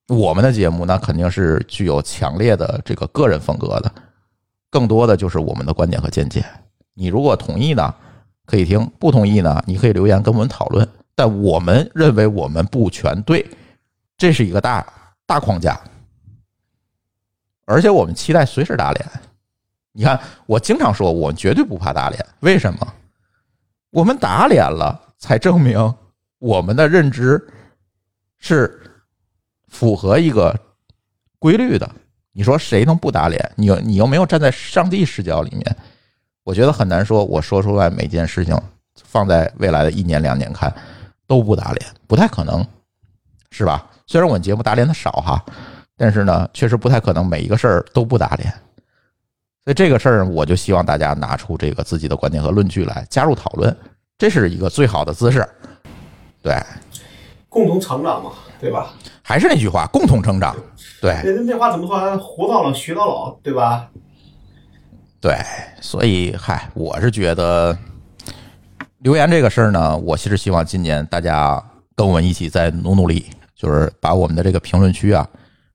[0.08, 3.92] 我们的节目那肯定是具有强烈的这个个人风格的，
[4.70, 6.44] 更多的就是我们的观点和见解。
[6.94, 7.94] 你如果同意呢，
[8.46, 10.88] 可以听；不同意呢，你可以留言跟我们讨论。
[11.16, 13.46] 但我们认为我们不全对，
[14.18, 14.86] 这是一个大
[15.26, 15.80] 大框架，
[17.66, 19.06] 而且我们期待随时打脸。
[19.92, 22.94] 你看，我经常说，我绝对不怕打脸，为什么？
[23.90, 25.08] 我们打脸了。
[25.22, 25.78] 才证明
[26.40, 27.40] 我们的认知
[28.40, 28.92] 是
[29.68, 30.60] 符合一个
[31.38, 31.88] 规律的。
[32.32, 33.52] 你说谁能不打脸？
[33.56, 35.78] 你又你又没有站在上帝视角里面，
[36.44, 37.24] 我觉得很难说。
[37.24, 38.60] 我说出来每件事情，
[39.04, 40.76] 放在未来的一年两年看
[41.32, 42.62] 都不打脸，不太可能，
[43.52, 43.90] 是吧？
[44.06, 45.42] 虽然我们节目打脸的少哈，
[45.96, 48.54] 但是呢，确实不太可能每一个事儿都不打脸。
[49.64, 53.74] 所以这个事儿，我就希望大家拿出这个自己的观点和论据来加入讨论。
[54.18, 55.48] 这是一个最好的姿势，
[56.44, 56.54] 对，
[57.48, 58.92] 共同成长嘛，对吧？
[59.24, 60.54] 还是那句话，共同成长，
[61.02, 62.18] 对，那那话怎么说？
[62.18, 63.90] 活到老学到老，对吧？
[65.22, 65.38] 对，
[65.80, 67.78] 所以嗨，我是觉得
[69.02, 71.62] 留言这个事儿呢，我其实希望今年大家
[71.96, 73.26] 跟我们一起再努努力，
[73.56, 75.28] 就是把我们的这个评论区啊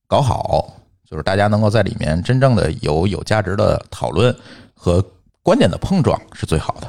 [0.06, 0.72] 搞好，
[1.08, 4.34] 就是大家能够在里面真正的有有价值的讨论
[4.74, 5.04] 和
[5.42, 6.88] 观点的碰撞是最好的。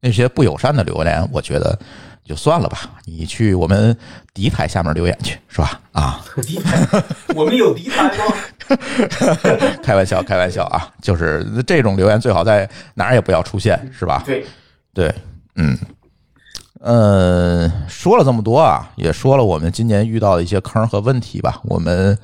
[0.00, 1.78] 那些不友善的留言，我觉得
[2.22, 3.96] 就算了吧，你去我们
[4.34, 5.80] 敌台下面留言去，是吧？
[5.92, 7.02] 啊，敌台，
[7.34, 8.24] 我们有敌台吗？
[9.82, 14.22] 开玩笑，开玩笑啊，就是这种留言最好在哪儿也不要出现，是吧？
[14.26, 14.44] 对，
[14.94, 15.12] 对，
[15.56, 15.76] 嗯，
[16.80, 21.60] 呃，说了这么多啊，也说了我们今年遇到的一些坑和问题吧。
[21.64, 22.16] 我们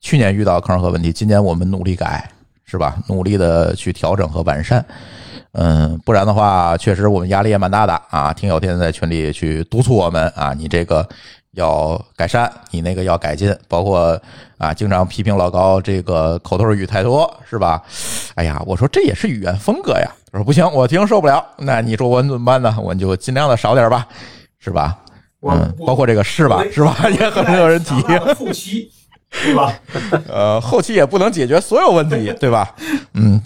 [0.00, 2.30] 去年遇到坑和问题，今年我们努力改，
[2.66, 2.98] 是吧？
[3.08, 4.84] 努力的去调整和完善。
[5.52, 8.30] 嗯，不然的话，确实我们压力也蛮大的啊。
[8.34, 11.08] 听友天天在群里去督促我们啊，你这个
[11.58, 14.18] 要改善，你那个要改进，包括
[14.56, 17.82] 啊，经常批评老高这个口头语太多，是吧？
[18.36, 20.10] 哎呀，我说这也是语言风格呀。
[20.30, 21.44] 他说不行，我听受不了。
[21.58, 22.76] 那你说我怎么办呢？
[22.80, 24.06] 我就尽量的少点吧，
[24.58, 24.96] 是吧？
[25.40, 26.62] 我嗯，包括这个是吧？
[26.72, 26.96] 是吧？
[27.10, 27.94] 也很有人提。
[28.34, 28.90] 后期，
[29.30, 29.72] 对吧？
[30.28, 32.74] 呃，后期也不能解决所有问题，对吧？
[33.14, 33.40] 嗯，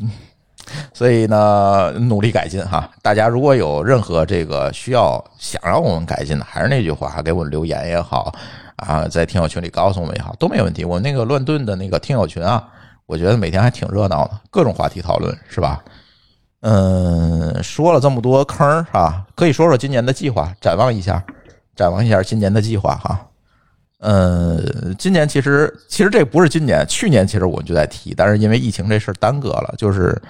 [0.92, 2.88] 所以呢，努力改进哈。
[3.02, 8.34] 大家如果有任何这个需要想让我们改进的，还是那句话，给我们留言也好
[8.76, 10.84] 啊，在听友群里告诉我们也好，都没问题。
[10.84, 12.68] 我那个乱炖的那个听友群啊，
[13.06, 15.82] 我觉得每天还挺热闹的，各种话题讨论，是吧？
[16.60, 21.20] 嗯，说了这么多坑儿啊，可以说说今年的计划，展望一下，
[21.74, 23.20] 展望一下今年的计划哈。
[24.04, 29.74] 嗯，今年其实其实这不是今年，去年其实我们就在提，但是因为疫情这事儿耽搁了。
[29.76, 30.20] 就是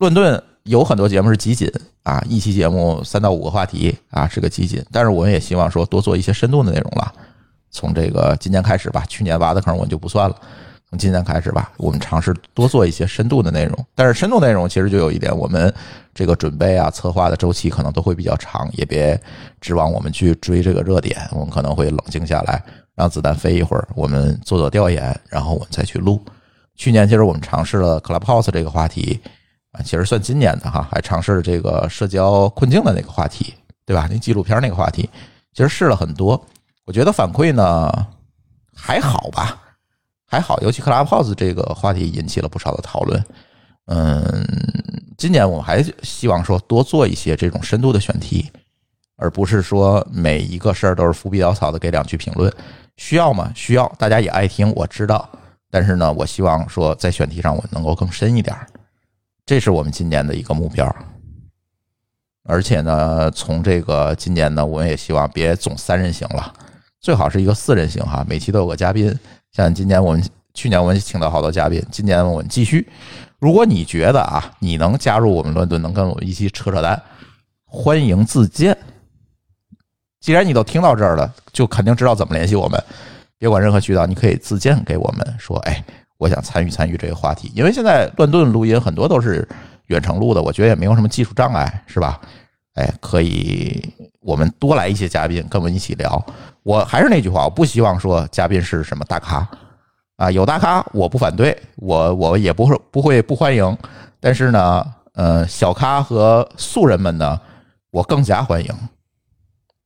[0.00, 1.70] 乱炖有很多节目是集锦
[2.04, 4.82] 啊，一期节目三到五个话题啊，是个集锦。
[4.90, 7.12] 但是我们也希望说多做一些深度的内容了。
[7.70, 10.34] 从这个今年开始吧，去年挖的坑我们就不算了。
[10.88, 13.86] 从今年开始吧，我们尝试多做一些深度的内容。
[13.94, 15.70] 但是深度内容其实就有一点，我们
[16.14, 19.20] 这个准备啊、策划的周期可能都会比较长，也别
[19.60, 26.18] 指望我们去追这个热点，我们可能会冷静下来，让子弹飞一会儿，我们做做调研，然后我们再去录。
[26.74, 29.20] 去年其实我们尝试了 Clubhouse 这个话题
[29.72, 33.54] 啊，其实算今年的哈，还尝试了这个社交困境的那个话题，
[33.86, 34.08] 对吧？
[34.10, 35.08] 那纪录片那个话题，
[35.52, 36.44] 其实试了很多，
[36.84, 37.90] 我觉得反馈呢
[38.74, 39.62] 还好吧。
[40.26, 43.24] 还好，尤其 Clubhouse 这个话题引起了不少的讨论。
[43.86, 44.22] 嗯，
[45.18, 48.48] 今年我们还希望说多做一些这种深度的选题，
[49.16, 52.52] 而不是说每一个事儿都是伏笔潦草的给两句评论。
[52.96, 53.50] 需要吗？
[53.56, 55.28] 需要，大家也爱听，我知道。
[55.68, 58.68] 但是呢，我希望说在选题上我能够更深一点儿，
[59.44, 60.94] 这是我们今年的一个目标。
[62.44, 66.52] 而且呢，从这个今年呢，我们也希望别总三人行了，
[67.00, 69.16] 最好是一个四人行哈，每期都有个嘉宾。
[69.52, 70.24] 像今年我们
[70.54, 72.88] 去年我们请到好多嘉宾，今年我们继续。
[73.38, 77.00] 如果你觉得啊，你能加入我们乱炖，能跟我们一起扯扯淡，
[77.64, 78.76] 欢迎自荐。
[80.20, 82.82] 既然你都听到这儿了，就肯定知道怎么联系我们。
[83.38, 85.82] 别管任何渠道，你可以自荐给我们，说，哎，
[86.20, 87.50] 我想参与参与这个话题。
[87.54, 89.48] 因为现在乱炖录音很多都是
[89.86, 92.20] 远程录的，我觉得也没有什么技术障碍，是吧？
[92.74, 93.82] 哎，可以，
[94.20, 96.22] 我们多来一些嘉宾跟我们一起聊。
[96.62, 99.48] 我还是那句话，我不希望说嘉宾是什么大咖
[100.16, 103.76] 啊，有大咖我不反对，我我也不会不会不欢迎。
[104.20, 107.40] 但是呢，呃，小咖和素人们呢，
[107.90, 108.70] 我更加欢迎。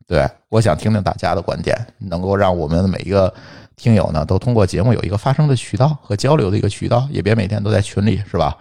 [0.06, 3.32] 对，我想听听大家的观点，能够让我们每一个
[3.76, 8.56] 听友呢，都通过节目有一个发声的渠道和交流的一个渠道，也别每天都在群里，是吧？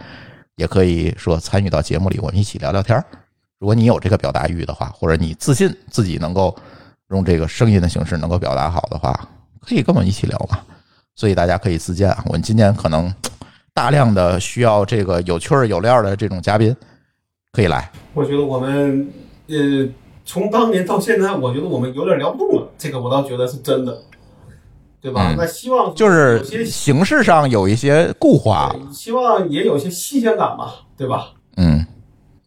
[0.55, 3.05] 也可以说参与到节目里，我们一起聊聊天儿。
[3.59, 6.55] 如果你有这个表达欲的话，或者你自信自己能够
[7.09, 9.27] 用这个声音的形式能够表达好的话，
[9.61, 10.59] 可以跟我们一起聊嘛。
[11.15, 12.23] 所以大家可以自荐啊。
[12.27, 13.13] 我们今年可能
[13.73, 16.75] 大量的需要这个有趣儿有料的这种嘉宾
[17.51, 17.91] 可以来。
[18.13, 19.07] 我觉得我们
[19.47, 19.87] 呃，
[20.25, 23.97] 从当年到现在，我觉得我们有点聊不动了，这个我倒觉得是真的，
[25.03, 25.27] 对吧？
[25.31, 31.27] 嗯那希望就是有些形式上有一些固化，希望也有些新鲜感吧，对吧？
[31.57, 31.85] 嗯，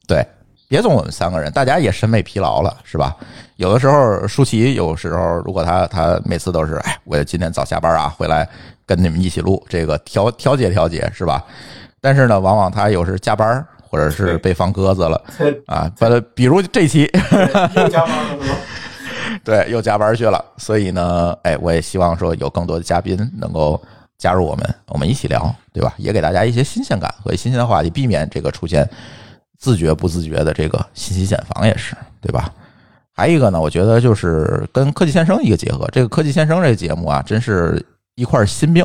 [0.09, 0.27] 对，
[0.67, 3.15] 别总我们三个人，大家也审美疲劳了，是吧？
[3.57, 8.49] 有的时候舒淇，有时候如果他他每次都是，哎，我今天早下班啊，回来
[8.87, 11.45] 跟你们一起录，这个调调节调节是吧？
[12.01, 15.23] 但是呢，往往他有时加班，或者是被放鸽子了
[15.67, 15.93] 啊，
[16.35, 17.03] 比如这期
[17.75, 18.47] 又加班了？
[19.47, 20.45] 对，又加班去了。
[20.57, 23.81] 所以呢，哎，我也希望说有更多的嘉宾能够
[24.19, 25.95] 加入我们，我们一起聊，对吧？
[25.99, 28.91] 也给大家一些新鲜感和新鲜的话题，避免这个出现
[29.57, 32.53] 自觉不自觉的这个信息茧房，也是对吧？
[33.13, 35.89] 还有一个呢，我觉得就是跟科技先生一个结合。
[35.93, 37.81] 这个科技先生这个节目啊，真是
[38.17, 38.85] 一块心病。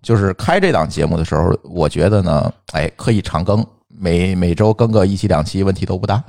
[0.00, 6.22] 就是开这档节目的时候，我觉得呢，哎，可以长更，每每周更个一期两期，问题都不大。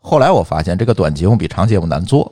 [0.00, 2.30] 后来我发现，这个短节目比长节目难做。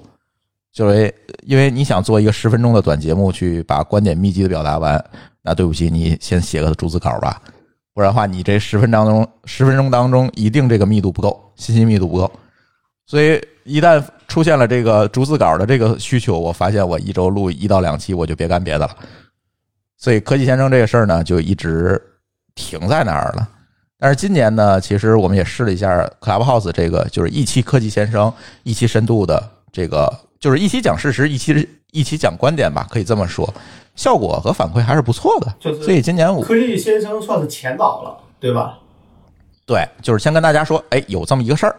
[0.73, 1.13] 就是
[1.43, 5.05] 因为你想做一个十分钟的短节目，去把观点密集的表达完，
[5.43, 7.43] 那对不起，你先写个逐字稿吧，
[7.93, 12.31] 不然的话，你这十分钟当中，十分钟当中一定这个密度不够，信息密度不够。
[13.07, 18.97] 所以一旦出现了这个逐字稿的这个需求，我发现我一周录一到两期，我就别干别的了。
[19.97, 22.01] 所以科技先生这个事儿呢，就一直
[22.55, 23.49] 停在那儿了。
[23.99, 30.11] 但是今年呢，其实我们也试了一下 Clubhouse 这个，就是一期科技先生，一期深度的这个，
[30.41, 33.53] 就是一起讲事实，一起一起讲观点吧，可以这么说，
[33.95, 35.55] 效果和反馈还是不错的。
[35.61, 38.79] 就是所以今年我科技先生算是前导了，对吧？
[39.67, 41.77] 对，就是先跟大家说，哎，有这么一个事儿，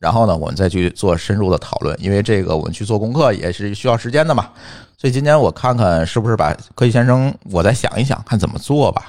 [0.00, 4.50] 然后呢，我们再去做深入的讨论，因为这个我们去做功课也是需要时间的嘛。
[4.98, 9.06] 所以今年我看看是不是把科技先生，我再想一想，看怎么做吧。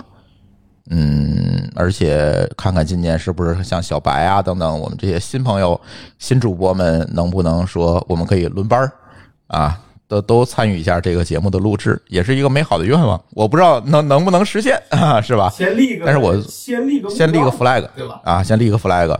[0.89, 5.79] 嗯，而且看看今年是不是像小白啊等等，我们这些新朋友、
[6.19, 8.91] 新主播们能不能说我们可以轮班儿
[9.47, 13.19] 啊，都都参与一下这个节目的录制，也是一个美好的愿望。
[13.31, 15.49] 我不知道能能不能实现啊， 是吧？
[15.49, 18.19] 先立个，但是我先立个先立个 flag，对吧？
[18.25, 19.17] 啊，先立个 flag，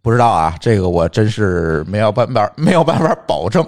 [0.00, 3.64] 不知道啊，这个我真是没有办法 没有办法保证。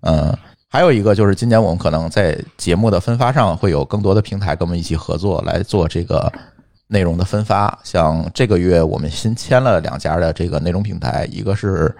[0.00, 0.36] 嗯，
[0.68, 6.32] 还有一个就是今年我们可能在节目的分发上会有更多的平台跟我们一起合作来做这个
[6.92, 7.76] 内容的分发。
[7.82, 11.92] 像这个月我们新签了两家的这个内容平台，一个是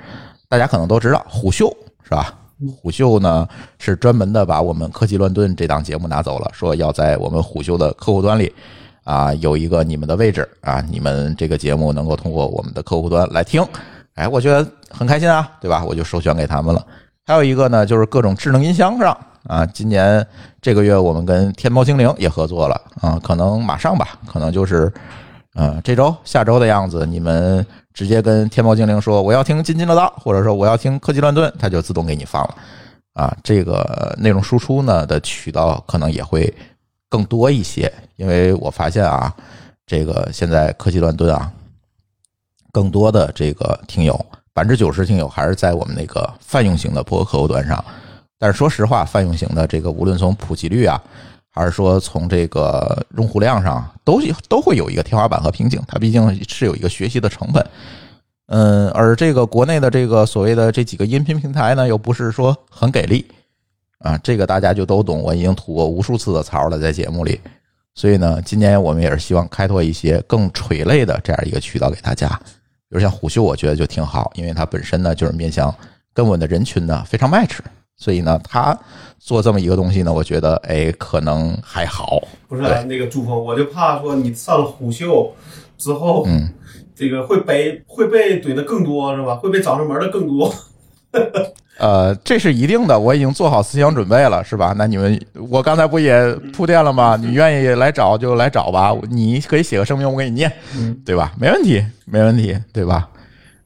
[0.49, 1.75] 大家可能都知道虎嗅
[2.05, 2.35] 是吧？
[2.81, 8.55] 虎嗅呢是专门的把我们科技乱炖这档节目拿走了，说要在我们虎嗅的客户端里
[9.03, 13.67] 啊有一个你们的位置啊，你们这个节目能够通过我们的客户端来听。
[14.15, 15.83] 哎，我觉得很开心啊，对吧？
[15.85, 16.87] 我就授权给他们了。
[17.25, 20.27] 还有一个呢，就是各种智能音箱上啊，今年
[20.61, 24.93] 这个月我们跟天猫精灵也合作了啊，可能马上吧，可能就是
[25.55, 32.57] 呃这周、下周的样子，你们直接跟天猫精灵说我要听津津乐道，或者说我要听科技乱炖，它就自动给你放了
[33.15, 33.37] 啊。
[33.43, 36.53] 这个内容输出呢的渠道可能也会
[37.09, 39.35] 更多一些，因为我发现啊，
[39.87, 41.53] 这个现在科技乱炖啊，
[42.71, 44.25] 更多的这个听友。
[44.55, 47.83] 百分之九十听友还是在我们那个泛用型的播客客户端上，
[48.43, 51.01] 但是说实话，泛用型的这个无论从普及率啊，
[51.49, 57.65] 还是说从这个用户量上，都都会有一个天花板和瓶颈，它毕竟是有一个学习的成本。
[58.49, 63.25] 嗯，而这个国内的这个所谓的这几个音频平台呢，又不是说很给力
[64.01, 67.41] 啊，这个大家就都懂，我已经吐过无数次的槽了，在节目里。
[67.95, 72.29] 所以呢，今年我们也是希望开拓一些更垂类的这样一个渠道给大家。
[72.89, 75.73] 比如像虎嗅，我觉得就挺好，因为它本身呢就是面向
[76.13, 77.59] 跟我的人群呢非常 match，
[77.97, 78.77] 所以呢，他
[79.19, 82.21] 做这么一个东西呢，我觉得哎可能还好。
[82.49, 85.33] 不是那个朱峰，我就怕说你上了虎嗅
[85.79, 86.49] 之后，嗯，
[86.95, 89.35] 这个会被会被怼的更多是吧？
[89.37, 90.53] 会被找上门的更多。
[91.79, 94.75] 呃，这是一定的，我已经做好思想准备了，是吧？
[94.77, 95.19] 那你们，
[95.49, 97.17] 我刚才不也铺垫了吗？
[97.21, 100.53] 你愿意来找就来找吧，你可以写个声明，我给你念，
[101.05, 101.33] 对吧？
[101.41, 103.09] 没问题，没问题，对吧？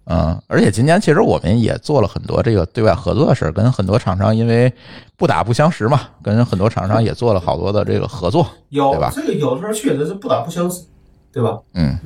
[0.09, 4.73] 嗯，而且今年其实我们也做了很多这个对外合作的事儿，跟很多厂商因为
[5.17, 9.13] 不打不相识嘛，跟很多厂商也做了好多的这个合作，有对吧？
[9.15, 10.85] 这个有的时候确实是不打不相识，
[11.33, 11.59] 对吧？
[11.75, 11.99] 嗯，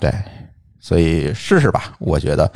[0.00, 0.12] 对，
[0.80, 2.50] 所以试试吧，我觉得。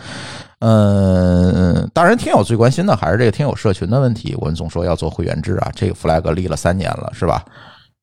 [0.58, 4.34] 嗯，当然，听友最关心的还是这个听友社群的问题。
[4.38, 7.44] 我们总说要做会员制啊，这个 flag 立了三年了，是吧？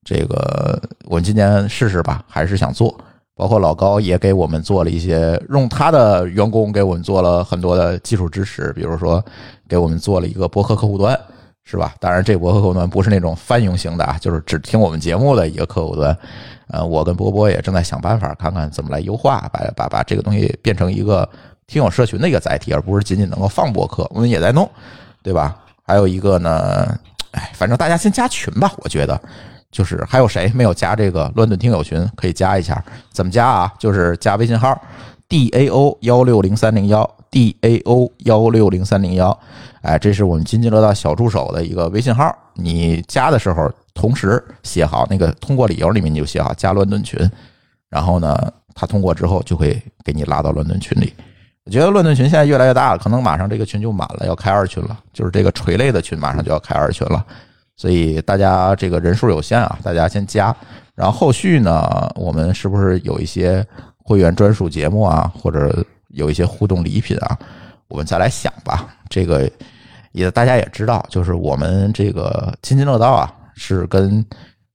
[0.05, 2.95] 这个我们今年试试吧，还是想做。
[3.41, 9.19] 包括老高也给我们做了一些，用他的员工给我们做了很多的技术支持，比如说
[9.67, 11.19] 给我们做了一个博客客户端，
[11.63, 11.95] 是吧？
[11.99, 16.15] 当然，这博客客户端不是那种泛用型的啊，就是只听我们节目的一个客户端。
[16.67, 21.27] 呃，我跟波波也正在想办法，看看怎么来优化，把把把这个东西变成一个。
[21.65, 24.05] 听友社群的一个载体，而不是仅仅能够放博客。
[24.13, 24.69] 我们也在弄，
[25.23, 25.57] 对吧？
[25.83, 26.85] 还有一个呢，
[27.31, 28.69] 哎，反正大家先加群吧。
[28.79, 29.17] 我觉得，
[29.71, 32.83] 就是还有谁没有加这个乱炖听友群，可以加一下。
[33.11, 33.73] 怎么加啊？
[33.79, 34.79] 就是加微信号
[35.29, 39.37] d a o 幺六零三零幺 d a o 幺六零三零幺。
[39.81, 42.35] 哎，这是我们津津乐道小助手的一个微信号。
[42.53, 47.17] 你加的时候，同时写好那个通过理由里面，你就写好加乱炖群。
[47.89, 48.37] 然后呢，
[48.75, 51.13] 他通过之后就会给你拉到乱炖群里。
[51.63, 54.99] 我觉得乱炖群现在越来越大了，可能马上这个群就满了，要开二群了。
[55.13, 57.25] 就是这个垂类的群马上就要开二群了，
[57.81, 60.55] 所以大家这个人数有限啊，大家先加。
[60.93, 63.65] 然后后续呢，我们是不是有一些
[63.97, 67.35] 会员专属节目啊，或者有一些互动礼品啊？
[67.87, 68.87] 我们再来想吧。
[69.09, 69.49] 这个
[70.11, 74.23] 也大家也知道，就是我们这个津津乐道啊，是跟。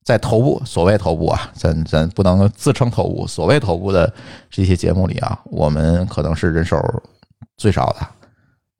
[0.03, 3.27] 在头部，所谓头部啊，咱咱不能自称头部。
[3.27, 4.13] 所谓头部的
[4.49, 6.81] 这些节目里啊，我们可能是人手
[7.57, 8.07] 最少的。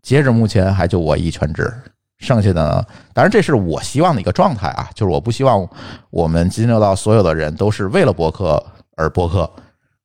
[0.01, 1.69] 截止目前，还就我一全职，
[2.17, 5.67] 剩下的呢，当然这是我希望的一个状态啊，就是我不希望
[6.09, 8.63] 我们金牛道所有的人都是为了博客
[8.95, 9.49] 而博客，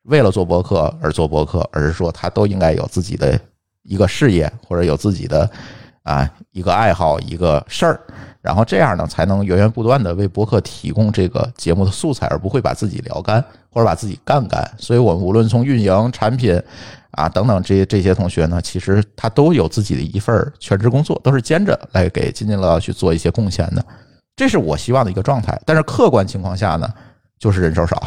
[0.03, 3.41] 为了做博客而做博客，而是说他都应该有自己的
[3.83, 5.51] 一个事业，或者有自己的
[6.03, 8.01] 啊一个爱好、一个事儿，
[8.43, 14.69] 然后这样呢，才能源源不断的为博客提供这个节目的素材，而不会把自己聊干或者把自己干干。
[14.77, 16.61] 所以，我们无论从运营、产品
[17.13, 23.87] 啊等等这些这些同学呢，其实他都有自己的一份全职工作，都是兼着来给津津乐道去做一些贡献的。
[24.35, 25.57] 这是我希望的一个状态。
[25.65, 26.93] 但是客观情况下呢，
[27.39, 28.03] 就是人手少。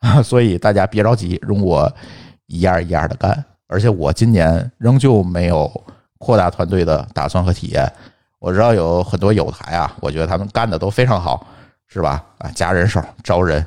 [0.00, 1.88] 啊所以大家别着急，容我
[2.46, 3.44] 一样一样的干。
[3.68, 5.70] 而且我今年仍旧没有
[6.18, 7.92] 扩大团队的打算和体验。
[8.38, 11.46] 我知道有很多友台啊，我觉得他们干的都非常好，
[11.86, 12.24] 是吧？
[12.38, 13.64] 啊，加人手、招人。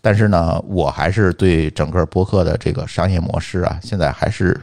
[0.00, 4.58] 但是呢，我还是对整个播客的这个商业模式啊，现在还是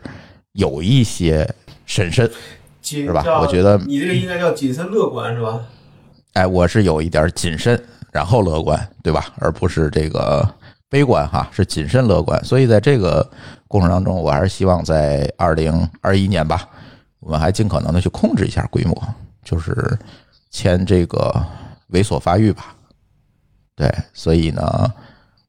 [0.54, 1.48] 有一些
[1.86, 2.30] 审慎，
[2.82, 3.24] 是吧？
[3.42, 5.60] 我觉得你这个应该叫谨慎乐观，是吧？
[6.34, 7.80] 哎，我是有一点谨慎，
[8.12, 9.26] 然后乐观，对吧？
[9.40, 10.48] 而不是这个。
[10.88, 13.28] 悲观哈是谨慎乐观，所以在这个
[13.68, 16.70] 过程当中，我还是希望在二零二一年吧，
[17.20, 18.96] 我们还尽可能的去控制一下规模，
[19.46, 19.98] 就是
[20.52, 21.34] 签这个
[21.92, 22.76] 猥琐发育吧。
[23.78, 24.92] 对，所以呢，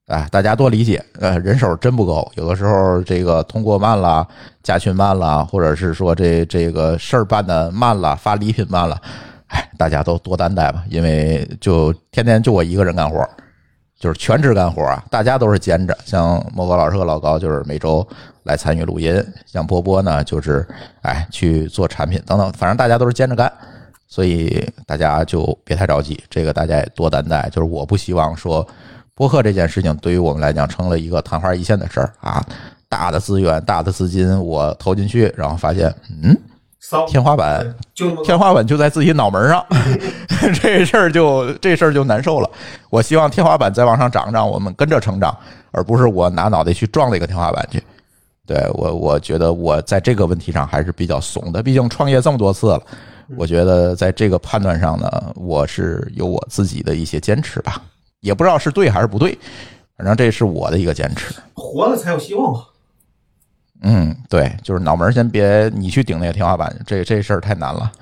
[0.07, 4.25] 哎，大家多理解，呃，人手真不够，有的时候这个通过慢了，
[4.63, 9.01] 加群慢了，或者是说这这个事儿办的慢了，发礼品慢了，
[9.49, 13.29] 哎，大家都多担待吧，因为就天天就我一个人干活。
[13.99, 15.97] 就是全职干活啊，大家都是兼着。
[16.05, 18.07] 像莫哥老师和老高就是每周
[18.43, 20.69] 来参与录音，像波波呢就是
[21.01, 23.51] 哎去做产品等等，反正大家都是兼着干，
[24.17, 27.51] 所以大家就别太着急，这个大家也多担待。
[27.51, 28.67] 就是我不希望说
[29.15, 32.43] 播客这件事情对于我们来讲成了一个昙花一现的事儿啊，
[32.89, 36.35] 大的资源、大的资金我投进去，然后发现嗯。
[37.09, 39.67] 天花板就天花板就在自己脑门上，
[40.63, 42.49] 这事儿就这事儿就难受了。
[42.89, 45.37] 我希望天花板再往上涨涨，我们跟着成长，
[45.73, 47.83] 而不是我拿脑袋去撞那个天花板去。
[48.47, 51.61] 对我，我觉得我在这个问题上还是比较怂的。
[51.61, 52.81] 毕竟创业这么多次了，
[53.37, 57.83] 我觉得在这个判断上呢，我是有我自己的一些坚持吧。
[58.21, 59.37] 也不知道是对还是不对，
[59.97, 61.35] 反正这是我的一个坚持。
[61.55, 62.65] 活了才有希望嘛。
[63.83, 67.93] 嗯，对，就是脑门先别你去顶那个天花板，这这事儿太难了。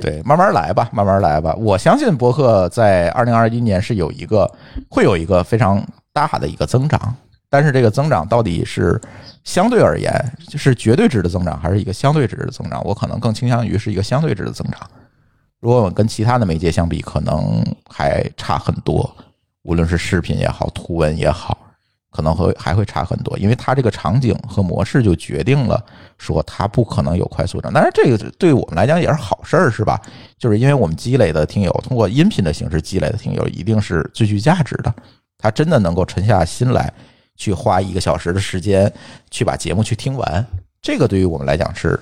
[0.00, 1.54] 对，慢慢来吧，慢慢来吧。
[1.54, 4.50] 我相信博客在二零二一年是有一个
[4.88, 7.14] 会有一个非常大的一个增长，
[7.50, 8.98] 但是这个增长到底是
[9.44, 10.10] 相对而言
[10.56, 12.80] 是绝对值的增长，还是一个相对值的增长？
[12.84, 14.80] 我可能更倾向于是一个相对值的增长。
[15.60, 19.14] 如果我们跟其他的媒介相比，可能还差很多，
[19.64, 21.58] 无论是视频也好，图文也好。
[22.12, 25.80] 可能会还会差很多，因为它这个场景和模式就决定了
[26.18, 27.80] 说它不可能有快速增长。
[27.80, 29.96] 但是这个对我们来讲也是好事儿，是吧？
[30.36, 34.92] 就是因为我们积累的听友，通过音频的形式积累的听友，一定是最具价值的。
[35.38, 36.92] 他真的能够沉下心来
[37.40, 38.92] 去花一个小时的时间
[39.30, 40.46] 去把节目去听完，
[40.82, 41.98] 这个对于我们来讲是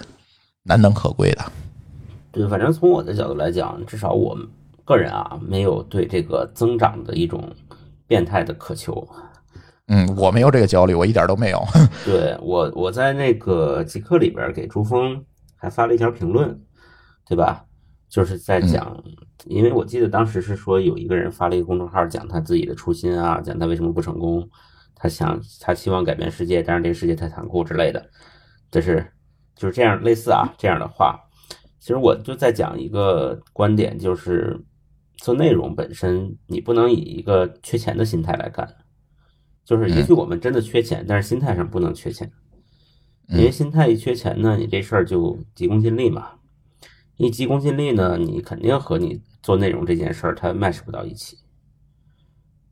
[0.65, 1.45] 难能可贵的。
[2.33, 4.37] 对，反正从我的角度来讲，至少我
[4.85, 7.55] 个人啊，没有对这个增长的一种
[8.09, 9.09] 变态的渴求。
[9.87, 11.65] 嗯，我没有这个焦虑，我一点都没有。
[12.05, 15.25] 对我，我在那个极客里边给朱峰
[15.55, 16.61] 还发了一条评论，
[17.29, 17.65] 对吧？
[18.09, 19.01] 就是在讲，
[19.47, 24.49] 因为我记得当时是说有一个人发了一个公众号，讲他自己的初心啊，讲他为什么不成功，
[24.99, 28.11] 他想他希望改变世界，但是这个世界太残酷之类的，
[28.71, 29.13] 就是
[29.55, 31.19] 就是这样类似啊这样的话。
[31.79, 34.59] 其实我就在讲一个观点，就是
[35.19, 38.69] 做内容本身，你不能以一个缺钱的心态来干。
[39.65, 42.31] 就是也许我们真的缺钱，但是心态上不能缺钱，
[43.29, 46.33] 因为心态一缺钱呢，你这事儿就急功近利嘛。
[47.17, 51.37] 一急功近利呢，你肯定和你做内容这件事儿它 match 不到一起。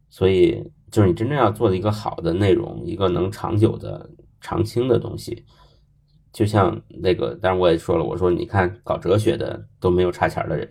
[0.08, 4.10] 所以，就是你真正要做的一个好的内容，一个能长久的、
[4.40, 5.44] 长青的东西，
[6.32, 10.68] 就像那个，当然我也说了，我说你看搞哲学的都没有差钱的人，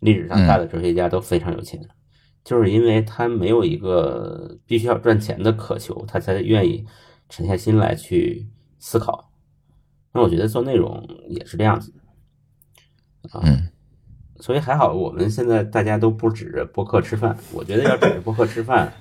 [0.00, 1.80] 历史上大的哲学家都非常有钱。
[2.44, 6.84] 就是因为他没有一个必须要赚钱的渴求，他才愿意
[7.30, 8.46] 沉下心来去
[8.78, 9.30] 思考。
[10.12, 11.90] 那我觉得做内容也是这样子
[13.30, 13.40] 啊，
[14.40, 17.34] 所以还好，我们现在大家都不指着播客吃饭。
[17.54, 18.92] 我觉得要指着播客吃饭，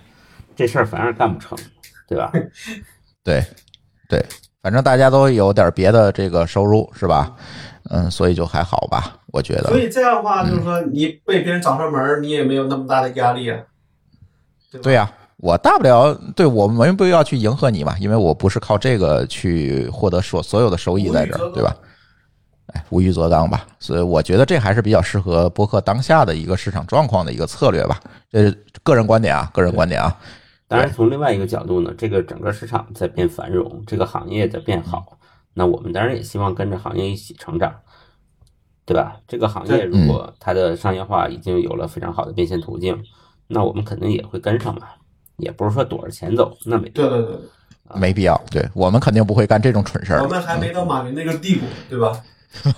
[0.56, 1.58] 这事儿反而干不成，
[2.08, 2.32] 对吧？
[3.24, 3.44] 对，
[4.10, 4.26] 对，
[4.62, 7.36] 反正大家都有点别的这个收入，是吧？
[7.90, 9.70] 嗯，所以就还好吧，我觉得。
[9.70, 13.60] 所以这样的话，就是说你被别人找上门，你也没有那么大的压力啊。
[14.82, 21.76] 对呀，我大不了对我没必要去迎合你嘛，因为我不是靠这个去获得所所有的收益在这儿，对吧？
[22.68, 23.68] 哎，无欲则刚吧。
[23.80, 28.00] 所以我觉得这还是比较适合播客当下的一个市场状况的一个策略吧。
[28.32, 30.18] 这是个人观点啊，个人观点啊。
[30.74, 35.20] 当然，从另外一个角度呢，这个整个市场在变繁荣，这个行业在变好。
[35.54, 37.72] 那我们当然也希望跟着行业一起成长，
[38.84, 39.18] 对吧？
[39.28, 43.00] 这个行业如果它的商业化已经有了非常好的变现途径，
[43.46, 44.88] 那我们肯定也会跟上嘛，
[45.38, 47.38] 也不是说躲着钱走，那没对对对，
[47.94, 48.36] 没必要。
[48.50, 50.28] 对我们肯定不会干这种蠢事儿我。
[50.28, 52.20] 们还没到马云那个地步，对吧？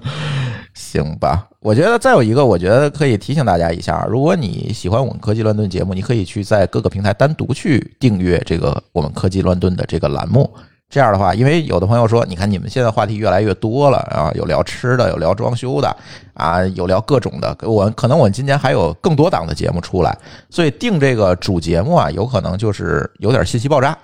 [0.80, 10.50] 行吧，我觉得再有一个，我觉得可以提醒大家一下，如果你喜欢我们科技乱炖节目，你可以去在各个平台单独去订阅这个我们科技乱炖的这个栏目。
[10.88, 15.96] 这样的话，因为有的朋友说，你看你们现在话题越来越多了啊，有聊吃的，有聊装修的
[16.34, 17.56] 啊，有聊各种的。
[17.62, 20.16] 我可能我今年还有更多档的节目出来，
[20.48, 23.96] 所以定这个主节目啊，有可能就是有点信息爆炸。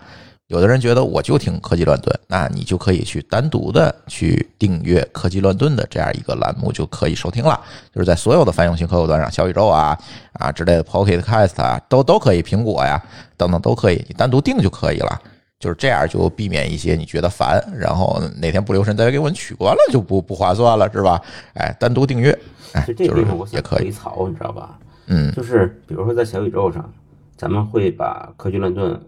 [0.49, 7.61] 有的人觉得我就听科技乱炖，那你就可以去单独的去订阅科技乱炖的这样一个栏目，就可以收听了。
[7.92, 9.99] 就是在所有的泛用型客户端上，小宇宙啊
[10.34, 13.03] 啊之类的 Pocket Cast 啊，都都可以，苹果呀
[13.36, 15.20] 等等都可以，你单独订就可以了。
[15.59, 21.20] 就是这样，就避免一些你觉得烦，然后哪天不留神再给我们取关了，就不不划算了，是吧？
[21.55, 22.38] 哎，单独订阅，
[22.72, 24.78] 哎，这就是也可以吐一，槽，你知道吧？
[25.07, 26.88] 嗯就是比如说在小宇宙上，
[27.36, 29.01] 咱们会把科技乱炖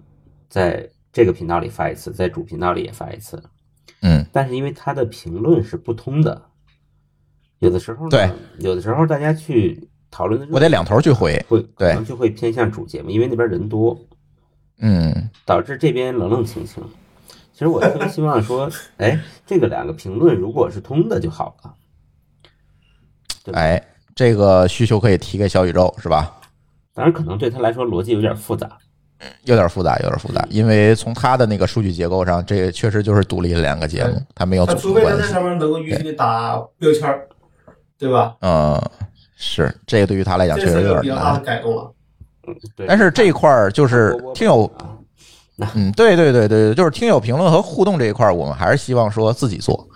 [0.49, 0.89] 在
[1.19, 3.43] 这个频道里发一次，在主频道里也发一次，
[4.03, 6.41] 嗯，但是因为它的评论是不通的，
[7.59, 13.99] 有的时候呢对，有的时候大家去讨论的热我得两头去回，会可能就会偏向主节目，因为那边人多，
[14.79, 16.81] 嗯，导致这边冷冷清清。
[17.53, 21.75] 其实我特别希望说， 哎，这个两个评论如果是通的就好了。
[23.43, 26.41] 对哎，这个需求可以提给小宇宙，是吧？
[26.95, 28.79] 当然，可能对他来说逻辑有点复杂。
[29.45, 35.11] 有点复杂，有点复杂，因为从他的那个数据结构上，这个确实就是独立的两个节目对，它没有他组成关系。
[35.11, 37.27] 除非他在上面能够允许你打标签儿，
[37.99, 38.37] 对吧？
[38.41, 38.81] 嗯，
[39.37, 41.43] 是这个对于他来讲确实有点是个比较大的难。
[41.45, 41.91] 改动了。
[42.77, 49.87] 对，但是这一块儿就是听友，啊，嗯，对对对对，就是听友评论和互动这一块儿，我们还是希望说自己做。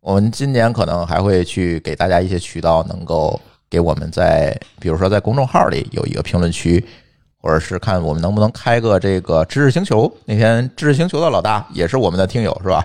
[0.00, 6.84] 我们今年可能还会去给大家一些渠道，能够给我们在，比如说在公众号里有一个评论区，
[7.46, 10.12] 或者是看我们能不能开个这个知识星球。
[10.24, 12.84] 那天知识星球的老大也是我们的听友，是吧？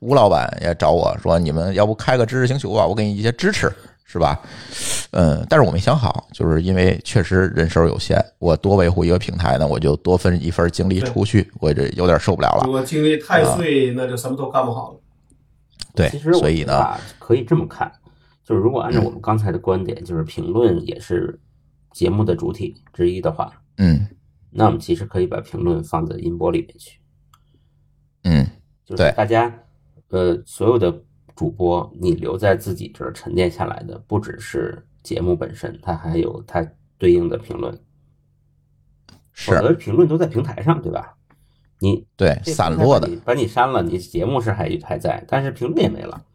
[0.00, 3.72] 吴老板也找我说，你们要不开个知识星球吧，我给你一些支持，
[4.04, 4.40] 是吧？
[5.12, 12.62] 嗯，但是我没想好，就是因为确实人手有限，我多维护一个平台呢，我就多分一份精力出去，我这有点受不了了。
[12.64, 14.98] 如果精力太碎，那就什么都干不好了。
[15.94, 17.92] 对其实，所以呢，可以这么看，
[18.44, 21.38] 就是如果按照我们刚才的观点，就是评论也是
[21.92, 24.06] 节目的主体之一的话，嗯。
[24.52, 26.98] 那我们其实可以把评论放在音波里面去，
[28.24, 28.44] 嗯，
[28.84, 29.62] 就是大家
[30.08, 31.04] 呃所有的
[31.36, 36.66] 主播，你留在自己这儿沉淀下来的，不只是节目本身，它还有它
[36.98, 37.72] 对应的评论，
[39.32, 41.16] 否是则评论都在平台上，对吧？
[41.78, 43.08] 你对散落的。
[43.24, 46.26] 把你，删了，你节目是还还在，但是评论也没了。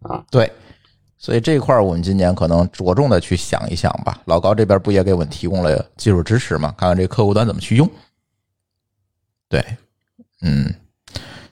[0.00, 0.26] 啊。
[0.32, 0.50] 对。
[1.18, 4.20] 所以这一块儿我们今年可能着重的去想一想吧。
[4.26, 6.74] 老高这边不也给我们提供了技术支持吗？
[6.76, 7.88] 看看这客户端怎么去用。
[9.48, 9.64] 对，
[10.42, 10.72] 嗯，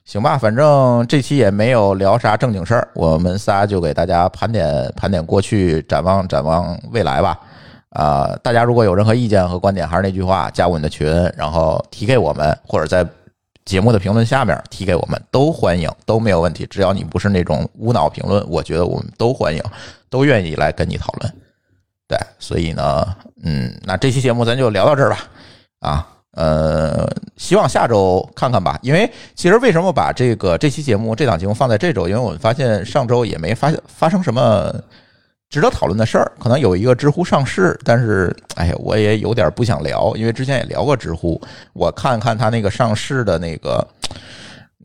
[0.04, 7.40] 行吧，反正这期也没有聊啥正经事儿，我们仨就给大家盘点盘点过去，展望展望未来吧。
[7.90, 13.08] 啊、大家如果有任何意见和观点，还是那句话，加我们的群，然后提给我们，或者在
[13.64, 16.66] 节目的评论下面提给我们，都欢迎，都没有问题。
[16.66, 19.62] 只要你不是那种无脑评论，我觉得我们都欢迎，
[20.10, 21.34] 都愿意来跟你讨论。
[22.06, 25.18] 对，所以呢，嗯，那这期节目咱就聊到这儿吧。
[25.80, 28.78] 啊，呃，希望下周看看吧。
[28.82, 32.06] 因为其实为什么把这个这期节目这档节目放在这周？
[32.06, 34.74] 因为我们发现上周也没发发生什么
[35.54, 36.32] 值得讨论的事儿。
[36.40, 41.40] 可能有一个知乎上市，但是哎呀，我也有点不想聊，因为之前也聊过知乎，
[41.72, 43.86] 我看看他那个上市的那个。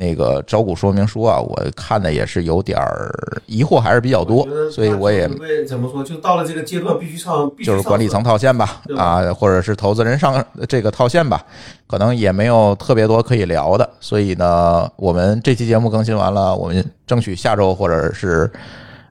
[0.02, 3.12] 那个招股说明书啊，我看的也是有点儿
[3.48, 5.28] 疑惑，还是比较多，所以我也
[5.68, 11.44] 怎么说，就到了这个阶段，必须上，必须就是管理层套现吧，吧啊，或者是投资人上这个套现吧，
[11.86, 13.90] 可能也没有特别多可以聊的。
[14.00, 18.50] 所以呢，我们这期节目更新完了，我们争取下周或者是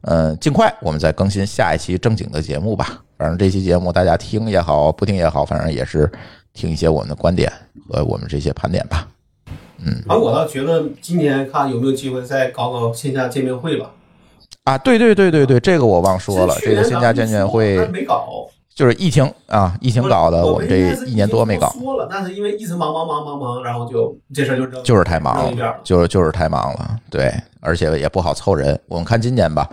[0.03, 3.03] 嗯尽快，我们再更新下一期正经的节目吧。
[3.17, 6.11] 反正这期节目大家听也好，不听也好，反正也是
[6.53, 7.53] 听一些我们的观点
[7.89, 9.09] 和我们这些盘点吧。
[9.85, 13.91] 嗯，而我倒觉得今年看有没有机会再搞搞线下见面会吧。
[14.65, 18.47] 啊，对对对对对，这个我忘说了，这个线下见面会没搞，
[18.79, 21.69] 就是疫情啊，疫情搞的，我我们这一年多没搞。
[21.71, 25.81] 说了，但是因为一直忙忙忙忙忙，然后就这事儿就扔就是太忙了了，。
[25.83, 28.81] 就是就是太忙了，对，而且也不好凑人。
[28.87, 29.69] 我们看今年吧，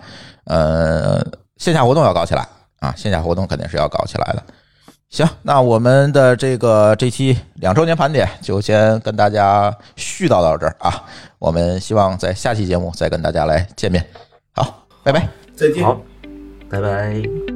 [0.46, 1.24] 呃，
[1.56, 2.44] 线下活动要搞起来
[2.80, 4.42] 啊，线下活动肯定是要搞起来的。
[5.08, 11.04] 行，那我们的这个这期两周年盘点就先跟大家絮叨到这儿啊。
[11.38, 14.04] 我们希望在下期节目再跟大家来见面。
[14.52, 15.28] 好，拜拜。
[15.54, 15.84] 再见。
[15.84, 15.96] 好，
[16.68, 17.55] 拜拜。